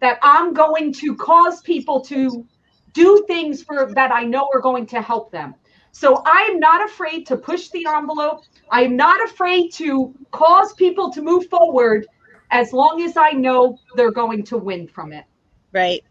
that 0.00 0.18
I'm 0.22 0.52
going 0.52 0.92
to 0.94 1.14
cause 1.16 1.60
people 1.62 2.00
to 2.02 2.46
do 2.92 3.24
things 3.26 3.62
for 3.62 3.92
that 3.94 4.12
I 4.12 4.24
know 4.24 4.48
are 4.54 4.60
going 4.60 4.86
to 4.86 5.02
help 5.02 5.30
them. 5.30 5.54
So 5.92 6.22
I'm 6.26 6.58
not 6.58 6.84
afraid 6.84 7.26
to 7.28 7.36
push 7.36 7.68
the 7.68 7.86
envelope. 7.86 8.42
I'm 8.70 8.96
not 8.96 9.22
afraid 9.24 9.72
to 9.74 10.14
cause 10.32 10.72
people 10.74 11.10
to 11.12 11.22
move 11.22 11.46
forward 11.48 12.06
as 12.50 12.72
long 12.72 13.02
as 13.02 13.16
I 13.16 13.30
know 13.30 13.78
they're 13.96 14.10
going 14.10 14.42
to 14.44 14.58
win 14.58 14.88
from 14.88 15.12
it. 15.12 15.24
Right. 15.72 16.02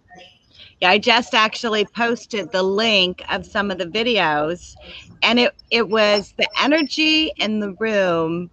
Yeah, 0.82 0.90
I 0.90 1.00
just 1.00 1.34
actually 1.34 1.86
posted 1.86 2.52
the 2.52 2.64
link 2.64 3.24
of 3.30 3.46
some 3.46 3.72
of 3.72 3.78
the 3.78 3.86
videos, 3.86 4.76
and 5.22 5.40
it 5.40 5.54
it 5.72 5.88
was 5.88 6.34
the 6.38 6.48
energy 6.62 7.32
in 7.38 7.60
the 7.60 7.74
room 7.80 8.50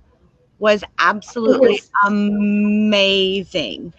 was 0.60 0.84
absolutely 0.98 1.80
amazing. 2.06 3.92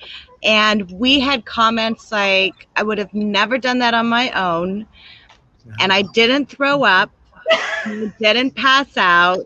And 0.44 0.90
we 0.92 1.20
had 1.20 1.46
comments 1.46 2.12
like, 2.12 2.68
I 2.76 2.84
would 2.84 2.98
have 2.98 3.14
never 3.14 3.58
done 3.58 3.80
that 3.80 3.94
on 3.94 4.08
my 4.08 4.32
own. 4.32 4.88
And 5.80 5.94
I 5.94 6.04
didn't 6.14 6.48
throw 6.48 6.84
up, 6.84 7.12
didn't 8.20 8.56
pass 8.56 8.98
out, 8.98 9.40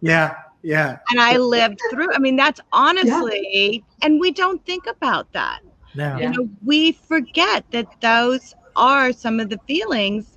Yeah, 0.00 0.34
yeah. 0.62 0.98
and 1.10 1.20
I 1.20 1.36
lived 1.38 1.80
through. 1.90 2.12
I 2.14 2.18
mean, 2.18 2.36
that's 2.36 2.60
honestly, 2.72 3.84
and 4.02 4.20
we 4.20 4.30
don't 4.32 4.64
think 4.64 4.86
about 4.86 5.32
that. 5.32 5.60
No. 5.94 6.16
You 6.18 6.30
know, 6.30 6.48
we 6.64 6.92
forget 6.92 7.64
that 7.70 7.86
those 8.00 8.54
are 8.76 9.12
some 9.12 9.40
of 9.40 9.48
the 9.48 9.58
feelings. 9.66 10.36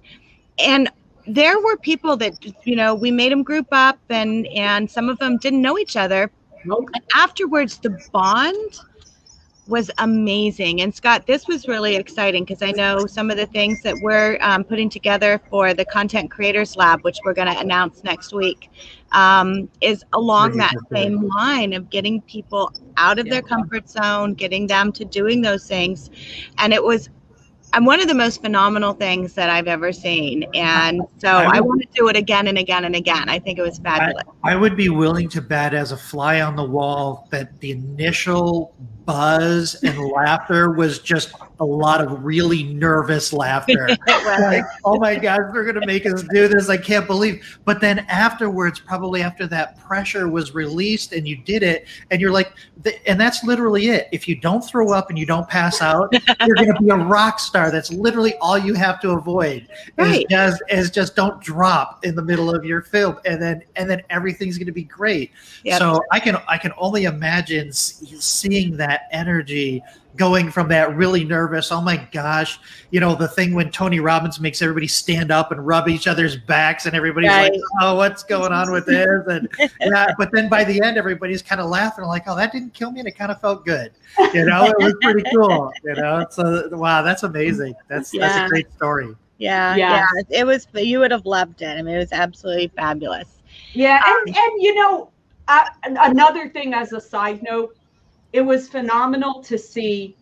And 0.58 0.90
there 1.30 1.60
were 1.60 1.78
people 1.78 2.18
that, 2.18 2.34
you 2.66 2.76
know, 2.76 2.96
we 2.96 3.12
made 3.12 3.32
them 3.32 3.44
group 3.44 3.68
up 3.72 4.00
and 4.10 4.48
and 4.48 4.90
some 4.90 5.10
of 5.10 5.18
them 5.20 5.38
didn't 5.38 5.62
know 5.62 5.78
each 5.78 5.96
other. 5.96 6.32
Nope. 6.66 6.90
And 6.94 7.04
afterwards, 7.16 7.78
the 7.78 7.98
bond 8.12 8.80
was 9.68 9.92
amazing. 10.00 10.82
And 10.82 10.94
Scott, 10.94 11.28
this 11.28 11.48
was 11.48 11.68
really 11.68 11.96
exciting 11.96 12.44
because 12.44 12.64
I 12.64 12.72
know 12.72 13.06
some 13.06 13.30
of 13.30 13.38
the 13.38 13.46
things 13.46 13.82
that 13.84 13.96
we're 14.02 14.38
um, 14.42 14.64
putting 14.64 14.90
together 14.90 15.40
for 15.50 15.76
the 15.76 15.86
Content 15.86 16.32
Creators 16.32 16.76
Lab, 16.76 17.04
which 17.04 17.20
we're 17.24 17.36
going 17.36 17.54
to 17.54 17.60
announce 17.60 18.04
next 18.04 18.34
week, 18.34 18.70
um, 19.12 19.70
is 19.80 20.04
along 20.14 20.58
that 20.58 20.74
same 20.92 21.22
line 21.22 21.74
of 21.74 21.90
getting 21.92 22.22
people 22.24 22.74
out 22.98 23.20
of 23.20 23.30
their 23.30 23.44
comfort 23.44 23.88
zone, 23.88 24.34
getting 24.34 24.66
them 24.66 24.92
to 24.94 25.06
doing 25.06 25.42
those 25.42 25.68
things. 25.68 26.10
And 26.58 26.74
it 26.74 26.84
was 26.84 27.10
and 27.74 27.86
one 27.86 28.02
of 28.02 28.08
the 28.08 28.16
most 28.16 28.42
phenomenal 28.42 28.94
things 28.94 29.34
that 29.34 29.50
I've 29.50 29.68
ever 29.68 29.92
seen. 29.92 30.46
And 30.54 31.02
so 31.18 31.30
I 31.30 31.58
I, 31.58 31.62
want 31.62 31.82
to 31.82 31.88
do 31.94 32.08
it 32.08 32.16
again 32.16 32.48
and 32.48 32.58
again 32.58 32.86
and 32.86 32.96
again. 32.96 33.30
I 33.30 33.40
think 33.40 33.60
it 33.60 33.62
was 33.62 33.80
fabulous. 33.80 34.24
I 34.44 34.56
would 34.56 34.76
be 34.76 34.90
willing 34.90 35.30
to 35.30 35.42
bet 35.42 35.74
as 35.74 35.92
a 35.92 35.98
fly 35.98 36.42
on 36.42 36.56
the 36.56 36.64
wall 36.64 37.28
that 37.32 37.60
the 37.60 37.72
initial 37.72 38.74
buzz 39.10 39.74
and 39.82 39.98
laughter 39.98 40.70
was 40.70 41.00
just 41.00 41.34
a 41.60 41.66
lot 41.66 42.00
of 42.00 42.24
really 42.24 42.62
nervous 42.62 43.34
laughter. 43.34 43.90
Like, 44.30 44.64
oh 44.86 44.98
my 45.00 45.16
God, 45.16 45.52
they're 45.54 45.64
going 45.64 45.80
to 45.80 45.86
make 45.86 46.06
us 46.06 46.24
do 46.24 46.48
this. 46.48 46.70
I 46.70 46.78
can't 46.78 47.08
believe. 47.08 47.60
But 47.66 47.82
then 47.82 48.00
afterwards, 48.10 48.80
probably 48.80 49.22
after 49.22 49.48
that 49.48 49.80
pressure 49.80 50.28
was 50.30 50.54
released 50.54 51.14
and 51.14 51.28
you 51.28 51.38
did 51.38 51.64
it, 51.64 51.88
and 52.12 52.22
you're 52.22 52.32
like, 52.32 52.54
and 53.06 53.20
that's 53.20 53.44
literally 53.44 53.88
it. 53.88 54.08
If 54.12 54.28
you 54.28 54.36
don't 54.36 54.62
throw 54.64 54.94
up 54.94 55.10
and 55.10 55.18
you 55.18 55.26
don't 55.26 55.48
pass 55.48 55.82
out, 55.82 56.14
you're 56.46 56.56
going 56.56 56.74
to 56.74 56.82
be 56.82 56.90
a 56.90 56.96
rock 56.96 57.40
star. 57.40 57.72
That's 57.72 57.92
literally 57.92 58.36
all 58.36 58.58
you 58.58 58.76
have 58.76 59.00
to 59.02 59.12
avoid. 59.12 59.68
Right. 59.98 60.22
Is 60.22 60.26
just, 60.30 60.64
is 60.70 60.92
just 60.92 61.16
don't 61.16 61.42
drop 61.42 62.06
in 62.06 62.16
the 62.16 62.24
middle 62.24 62.54
of 62.54 62.64
your 62.64 62.82
film, 62.82 63.18
and 63.26 63.42
then 63.42 63.64
and 63.76 63.90
then 63.90 64.04
everything's 64.10 64.58
going 64.58 64.68
to 64.68 64.72
be 64.72 64.84
great. 64.84 65.32
Yep. 65.64 65.80
So 65.80 66.02
I 66.12 66.20
can 66.20 66.38
I 66.48 66.58
can 66.58 66.72
only 66.78 67.06
imagine 67.06 67.72
seeing 67.72 68.78
that 68.78 68.99
energy 69.12 69.84
going 70.16 70.52
from 70.52 70.68
that 70.68 70.96
really 70.96 71.24
nervous, 71.24 71.72
oh 71.72 71.82
my 71.82 71.98
gosh, 72.12 72.60
you 72.92 73.00
know, 73.00 73.16
the 73.16 73.28
thing 73.28 73.54
when 73.54 73.72
Tony 73.72 74.00
Robbins 74.00 74.40
makes 74.40 74.62
everybody 74.62 74.88
stand 74.88 75.32
up 75.32 75.52
and 75.52 75.66
rub 75.66 75.88
each 75.88 76.08
other's 76.08 76.36
backs 76.36 76.86
and 76.86 76.96
everybody's 76.96 77.30
like, 77.30 77.54
oh, 77.82 77.96
what's 77.96 78.24
going 78.24 78.52
on 78.52 78.72
with 78.72 78.86
this? 78.86 79.26
And 79.28 79.48
yeah, 79.82 80.14
but 80.18 80.30
then 80.34 80.50
by 80.50 80.64
the 80.64 80.82
end, 80.82 80.98
everybody's 80.98 81.42
kind 81.42 81.62
of 81.62 81.70
laughing 81.70 82.06
like, 82.06 82.24
oh, 82.28 82.36
that 82.36 82.52
didn't 82.52 82.74
kill 82.74 82.92
me. 82.92 83.00
And 83.00 83.08
it 83.08 83.18
kind 83.18 83.32
of 83.32 83.40
felt 83.40 83.66
good. 83.66 83.92
You 84.34 84.46
know, 84.46 84.66
it 84.66 84.76
was 84.78 84.94
pretty 85.02 85.24
cool. 85.34 85.72
You 85.84 85.96
know, 85.96 86.26
so 86.30 86.68
wow, 86.74 87.02
that's 87.02 87.24
amazing. 87.24 87.74
That's 87.88 88.12
that's 88.12 88.46
a 88.46 88.50
great 88.50 88.72
story. 88.74 89.16
Yeah, 89.38 89.76
Yeah. 89.76 90.06
yeah. 90.16 90.40
It 90.42 90.46
was 90.46 90.68
you 90.74 91.00
would 91.00 91.12
have 91.12 91.26
loved 91.26 91.62
it. 91.62 91.78
I 91.78 91.82
mean, 91.82 91.96
it 91.96 92.00
was 92.00 92.12
absolutely 92.12 92.68
fabulous. 92.76 93.40
Yeah, 93.74 94.02
and 94.06 94.28
and 94.28 94.62
you 94.62 94.76
know, 94.76 95.12
uh, 95.48 95.66
another 95.84 96.50
thing 96.50 96.74
as 96.74 96.92
a 96.94 97.00
side 97.00 97.42
note, 97.42 97.76
it 98.34 98.42
was 98.42 98.70
phenomenal 98.70 99.42
to 99.44 99.58
see 99.58 100.16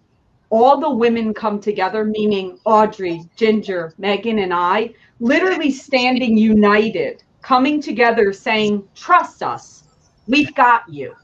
all 0.49 0.79
the 0.79 0.89
women 0.89 1.33
come 1.33 1.59
together, 1.59 2.05
meaning 2.05 2.59
Audrey, 2.63 3.23
Ginger, 3.35 3.93
Megan, 3.97 4.39
and 4.39 4.53
I, 4.53 4.93
literally 5.19 5.71
standing 5.71 6.37
united, 6.37 7.23
coming 7.41 7.81
together, 7.81 8.31
saying, 8.31 8.87
"Trust 8.95 9.43
us, 9.43 9.83
we've 10.27 10.55
got 10.55 10.87
you. 10.87 11.15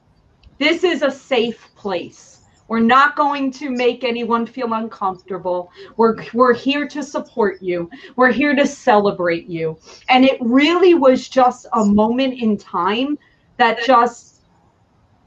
This 0.59 0.83
is 0.83 1.01
a 1.01 1.11
safe 1.11 1.69
place." 1.75 2.33
We're 2.69 2.79
not 2.79 3.15
going 3.15 3.51
to 3.51 3.69
make 3.69 4.03
anyone 4.03 4.45
feel 4.45 4.73
uncomfortable. 4.73 5.71
We're, 5.97 6.15
we're 6.33 6.53
here 6.53 6.87
to 6.87 7.03
support 7.03 7.61
you. 7.61 7.89
We're 8.15 8.31
here 8.31 8.55
to 8.55 8.65
celebrate 8.65 9.47
you. 9.47 9.77
And 10.09 10.23
it 10.23 10.37
really 10.39 10.93
was 10.93 11.27
just 11.27 11.67
a 11.73 11.83
moment 11.85 12.35
in 12.41 12.57
time 12.57 13.19
that 13.57 13.83
just, 13.83 14.45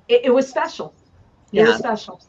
it, 0.09 0.23
it 0.25 0.31
was 0.31 0.49
special. 0.49 0.95
It 1.53 1.63
was 1.63 1.71
Yeah. 1.71 1.77
special. 1.79 2.21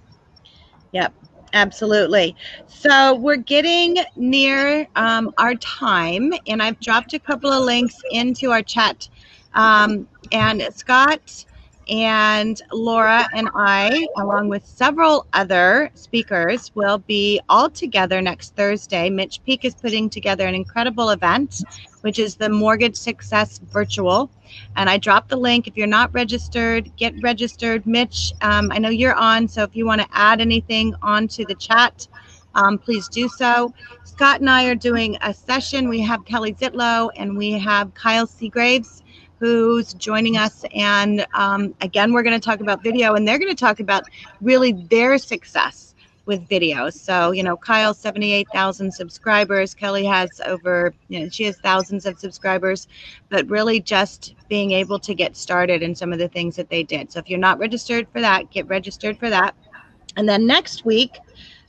Absolutely. 1.54 2.36
So 2.68 3.16
we're 3.16 3.38
getting 3.38 3.98
near 4.16 4.88
um, 4.96 5.34
our 5.38 5.56
time, 5.56 6.34
and 6.48 6.62
I've 6.62 6.80
dropped 6.80 7.14
a 7.14 7.20
couple 7.20 7.52
of 7.52 7.64
links 7.64 7.96
into 8.12 8.52
our 8.52 8.62
chat. 8.62 9.08
Um, 9.54 10.08
and 10.32 10.62
Scott 10.76 11.46
and 11.89 12.62
Laura 12.71 13.28
and 13.34 13.50
I, 13.56 14.08
along 14.17 14.50
with 14.50 14.65
several 14.65 15.26
other 15.34 15.89
speakers, 15.93 16.71
will 16.76 17.00
be 17.00 17.39
all 17.50 17.69
together 17.69 18.21
next 18.21 18.56
Thursday. 18.56 19.10
Mitch 19.10 19.43
Peak 19.45 19.63
is 19.63 19.76
putting 19.76 20.10
together 20.10 20.47
an 20.47 20.56
incredible 20.56 21.12
event, 21.12 21.63
which 22.02 22.19
is 22.19 22.36
the 22.36 22.50
Mortgage 22.50 22.95
Success 22.95 23.60
Virtual. 23.60 24.30
And 24.76 24.89
I 24.89 24.97
dropped 24.97 25.30
the 25.30 25.38
link. 25.38 25.67
If 25.67 25.78
you're 25.78 25.88
not 25.88 26.13
registered, 26.13 26.95
get 26.97 27.13
registered. 27.21 27.86
Mitch, 27.86 28.34
um, 28.41 28.71
I 28.71 28.80
know 28.80 28.89
you're 28.89 29.15
on, 29.15 29.47
so 29.47 29.63
if 29.63 29.76
you 29.76 29.86
want 29.86 30.02
to 30.02 30.08
add 30.12 30.41
anything 30.41 30.93
onto 31.02 31.45
the 31.45 31.56
chat, 31.56 32.08
um, 32.56 32.78
please 32.78 33.08
do 33.08 33.30
so. 33.30 33.73
Scott 34.04 34.39
and 34.39 34.50
I 34.50 34.65
are 34.65 34.76
doing 34.76 35.17
a 35.21 35.34
session. 35.34 35.89
We 35.89 36.00
have 36.02 36.26
Kelly 36.26 36.54
Zitlow 36.54 37.12
and 37.15 37.38
we 37.38 37.52
have 37.52 37.93
Kyle 37.93 38.26
Seagraves 38.26 39.04
who's 39.39 39.93
joining 39.93 40.38
us. 40.38 40.63
And 40.73 41.26
um, 41.34 41.76
again, 41.82 42.13
we're 42.13 42.23
going 42.23 42.39
to 42.39 42.43
talk 42.43 42.60
about 42.60 42.84
video 42.84 43.13
and 43.13 43.28
they're 43.28 43.39
going 43.39 43.54
to 43.54 43.56
talk 43.56 43.80
about 43.80 44.04
really 44.41 44.73
their 44.89 45.17
success 45.17 45.88
with 46.26 46.47
videos. 46.50 46.93
So, 46.93 47.32
you 47.32 47.41
know, 47.41 47.56
Kyle, 47.56 47.93
78,000 47.93 48.91
subscribers. 48.91 49.73
Kelly 49.73 50.06
has 50.06 50.41
over, 50.45 50.93
you 51.08 51.21
know, 51.21 51.30
she 51.30 51.45
has 51.45 51.58
thousands 51.58 52.06
of 52.06 52.19
subscribers, 52.19 52.88
but 53.30 53.47
really 53.47 53.80
just 53.80 54.36
being 54.50 54.71
able 54.71 55.00
to 55.00 55.15
get 55.15 55.38
started 55.38 55.82
in 55.82 55.95
some 55.95 56.12
of 56.12 56.19
the 56.19 56.28
things 56.28 56.56
that 56.58 56.69
they 56.69 56.84
did. 56.84 57.12
So 57.12 57.19
if 57.19 57.30
you're 57.30 57.39
not 57.39 57.60
registered 57.60 58.08
for 58.10 58.19
that, 58.19 58.52
get 58.52 58.67
registered 58.67 59.17
for 59.17 59.30
that. 59.30 59.56
And 60.17 60.28
then 60.28 60.45
next 60.45 60.84
week, 60.84 61.17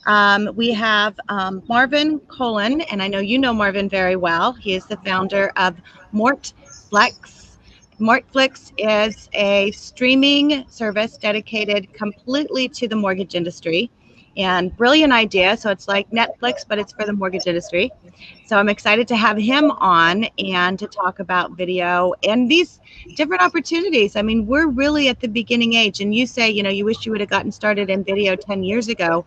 um, 0.06 0.50
we 0.56 0.72
have 0.72 1.18
um, 1.28 1.62
Marvin 1.68 2.18
Colon, 2.20 2.80
and 2.82 3.02
I 3.02 3.08
know 3.08 3.18
you 3.18 3.38
know 3.38 3.52
Marvin 3.52 3.88
very 3.88 4.16
well. 4.16 4.54
He 4.54 4.74
is 4.74 4.86
the 4.86 4.96
founder 4.98 5.52
of 5.56 5.76
Mortflix. 6.14 7.37
Mortflix 8.00 8.72
is 8.78 9.28
a 9.32 9.72
streaming 9.72 10.64
service 10.68 11.16
dedicated 11.16 11.92
completely 11.92 12.68
to 12.68 12.86
the 12.86 12.94
mortgage 12.94 13.34
industry. 13.34 13.90
And 14.36 14.76
brilliant 14.76 15.12
idea. 15.12 15.56
So 15.56 15.70
it's 15.70 15.88
like 15.88 16.08
Netflix, 16.12 16.64
but 16.66 16.78
it's 16.78 16.92
for 16.92 17.04
the 17.04 17.12
mortgage 17.12 17.48
industry. 17.48 17.90
So 18.46 18.56
I'm 18.56 18.68
excited 18.68 19.08
to 19.08 19.16
have 19.16 19.36
him 19.36 19.72
on 19.72 20.26
and 20.38 20.78
to 20.78 20.86
talk 20.86 21.18
about 21.18 21.56
video 21.56 22.14
and 22.22 22.48
these 22.48 22.78
different 23.16 23.42
opportunities. 23.42 24.14
I 24.14 24.22
mean, 24.22 24.46
we're 24.46 24.68
really 24.68 25.08
at 25.08 25.18
the 25.18 25.26
beginning 25.26 25.74
age. 25.74 26.00
And 26.00 26.14
you 26.14 26.24
say, 26.24 26.48
you 26.48 26.62
know, 26.62 26.70
you 26.70 26.84
wish 26.84 27.04
you 27.04 27.10
would 27.10 27.20
have 27.20 27.30
gotten 27.30 27.50
started 27.50 27.90
in 27.90 28.04
video 28.04 28.36
10 28.36 28.62
years 28.62 28.86
ago. 28.86 29.26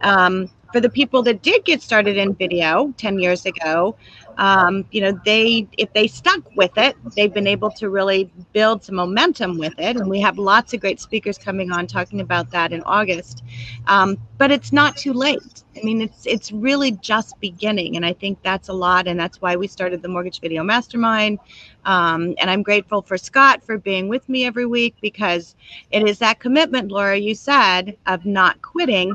Um, 0.00 0.50
for 0.72 0.80
the 0.80 0.90
people 0.90 1.22
that 1.24 1.42
did 1.42 1.64
get 1.64 1.82
started 1.82 2.16
in 2.16 2.34
video 2.34 2.94
10 2.96 3.18
years 3.18 3.44
ago, 3.44 3.96
um, 4.38 4.84
you 4.90 5.00
know, 5.00 5.18
they, 5.24 5.66
if 5.78 5.92
they 5.92 6.06
stuck 6.06 6.40
with 6.56 6.76
it, 6.76 6.96
they've 7.14 7.32
been 7.32 7.46
able 7.46 7.70
to 7.72 7.88
really 7.88 8.30
build 8.52 8.84
some 8.84 8.96
momentum 8.96 9.58
with 9.58 9.74
it. 9.78 9.96
And 9.96 10.08
we 10.10 10.20
have 10.20 10.38
lots 10.38 10.74
of 10.74 10.80
great 10.80 11.00
speakers 11.00 11.38
coming 11.38 11.72
on 11.72 11.86
talking 11.86 12.20
about 12.20 12.50
that 12.50 12.72
in 12.72 12.82
August. 12.82 13.42
Um, 13.86 14.18
but 14.38 14.50
it's 14.50 14.72
not 14.72 14.96
too 14.96 15.12
late. 15.12 15.64
I 15.76 15.82
mean, 15.82 16.00
it's 16.00 16.26
it's 16.26 16.52
really 16.52 16.92
just 16.92 17.38
beginning, 17.40 17.96
and 17.96 18.04
I 18.04 18.12
think 18.12 18.42
that's 18.42 18.68
a 18.68 18.72
lot, 18.72 19.06
and 19.06 19.18
that's 19.18 19.40
why 19.40 19.56
we 19.56 19.66
started 19.66 20.02
the 20.02 20.08
Mortgage 20.08 20.40
Video 20.40 20.62
Mastermind. 20.62 21.38
Um, 21.84 22.34
and 22.38 22.50
I'm 22.50 22.62
grateful 22.62 23.02
for 23.02 23.18
Scott 23.18 23.62
for 23.62 23.78
being 23.78 24.08
with 24.08 24.28
me 24.28 24.44
every 24.46 24.66
week 24.66 24.94
because 25.00 25.54
it 25.90 26.08
is 26.08 26.18
that 26.18 26.40
commitment, 26.40 26.90
Laura, 26.90 27.16
you 27.16 27.34
said, 27.34 27.96
of 28.06 28.24
not 28.24 28.60
quitting, 28.62 29.14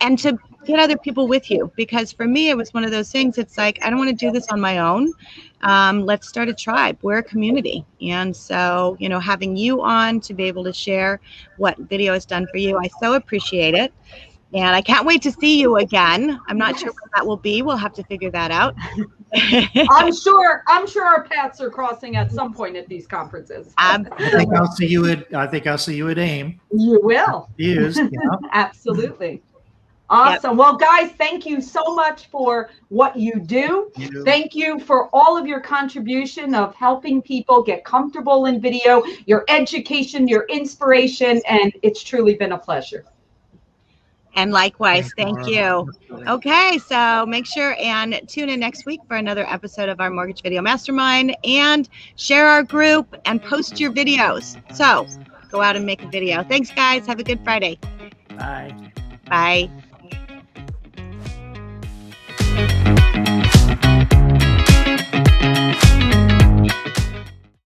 and 0.00 0.18
to 0.20 0.38
get 0.66 0.78
other 0.78 0.96
people 0.98 1.26
with 1.28 1.50
you. 1.50 1.70
Because 1.76 2.12
for 2.12 2.26
me, 2.26 2.50
it 2.50 2.56
was 2.56 2.72
one 2.74 2.84
of 2.84 2.90
those 2.90 3.10
things. 3.10 3.38
It's 3.38 3.56
like 3.58 3.78
I 3.82 3.90
don't 3.90 3.98
want 3.98 4.10
to 4.10 4.16
do 4.16 4.30
this 4.30 4.46
on 4.48 4.60
my 4.60 4.78
own. 4.78 5.12
Um, 5.62 6.04
let's 6.06 6.28
start 6.28 6.48
a 6.48 6.54
tribe. 6.54 6.98
We're 7.02 7.18
a 7.18 7.22
community, 7.22 7.84
and 8.02 8.34
so 8.34 8.96
you 8.98 9.08
know, 9.08 9.20
having 9.20 9.56
you 9.56 9.82
on 9.82 10.20
to 10.20 10.34
be 10.34 10.44
able 10.44 10.64
to 10.64 10.72
share 10.72 11.20
what 11.58 11.76
video 11.78 12.12
has 12.14 12.24
done 12.24 12.46
for 12.50 12.56
you, 12.58 12.78
I 12.78 12.88
so 13.00 13.14
appreciate 13.14 13.74
it. 13.74 13.92
And 14.52 14.74
I 14.74 14.82
can't 14.82 15.06
wait 15.06 15.22
to 15.22 15.30
see 15.30 15.60
you 15.60 15.76
again. 15.76 16.40
I'm 16.48 16.58
not 16.58 16.76
sure 16.76 16.88
Yes. 16.88 16.96
when 17.00 17.10
that 17.14 17.24
will 17.24 17.36
be. 17.36 17.62
We'll 17.62 17.76
have 17.76 17.92
to 17.94 18.02
figure 18.02 18.32
that 18.32 18.50
out. 18.50 18.74
I'm 19.90 20.12
sure. 20.12 20.64
I'm 20.66 20.88
sure 20.88 21.04
our 21.04 21.22
paths 21.22 21.60
are 21.60 21.70
crossing 21.70 22.16
at 22.16 22.32
some 22.32 22.52
point 22.52 22.74
at 22.74 22.88
these 22.88 23.06
conferences. 23.06 23.72
Um, 23.78 24.08
I 24.18 24.30
think 24.30 24.52
I'll 24.52 24.66
see 24.72 24.86
you 24.88 25.06
at 25.08 25.32
I 25.32 25.46
think 25.46 25.68
I'll 25.68 25.78
see 25.78 25.94
you 25.94 26.08
at 26.10 26.18
AIM. 26.18 26.60
you 26.72 26.98
will. 27.02 27.48
Use. 27.58 27.96
Yeah. 27.96 28.08
Absolutely. 28.52 29.40
Awesome. 30.12 30.56
Well, 30.56 30.76
guys, 30.76 31.12
thank 31.12 31.46
you 31.46 31.60
so 31.60 31.94
much 31.94 32.26
for 32.26 32.70
what 32.88 33.16
you 33.16 33.38
do. 33.38 33.92
You- 33.96 34.24
Thank 34.24 34.56
you 34.56 34.80
for 34.80 35.08
all 35.12 35.38
of 35.38 35.46
your 35.46 35.60
contribution 35.60 36.54
of 36.54 36.74
helping 36.74 37.22
people 37.22 37.62
get 37.62 37.84
comfortable 37.84 38.46
in 38.46 38.60
video, 38.60 39.04
your 39.26 39.44
education, 39.48 40.26
your 40.26 40.46
inspiration, 40.48 41.40
and 41.48 41.72
it's 41.82 42.02
truly 42.02 42.34
been 42.34 42.52
a 42.52 42.58
pleasure. 42.58 43.04
and 44.36 44.52
likewise, 44.52 45.10
Thank 45.16 45.36
thank 45.36 45.48
you, 45.48 45.92
you. 46.08 46.24
Okay, 46.28 46.78
so 46.78 47.26
make 47.26 47.46
sure 47.46 47.74
and 47.80 48.20
tune 48.28 48.48
in 48.48 48.60
next 48.60 48.86
week 48.86 49.00
for 49.08 49.16
another 49.16 49.44
episode 49.48 49.88
of 49.88 50.00
our 50.00 50.08
Mortgage 50.08 50.42
Video 50.42 50.62
Mastermind 50.62 51.36
and 51.44 51.88
share 52.16 52.46
our 52.46 52.62
group 52.62 53.16
and 53.24 53.42
post 53.42 53.80
your 53.80 53.92
videos. 53.92 54.56
So 54.74 55.06
go 55.50 55.62
out 55.62 55.74
and 55.74 55.84
make 55.84 56.02
a 56.04 56.08
video. 56.08 56.44
Thanks, 56.44 56.70
guys. 56.70 57.06
Have 57.06 57.18
a 57.18 57.24
good 57.24 57.40
Friday. 57.42 57.78
Bye. 58.38 58.72
Bye. 59.28 59.68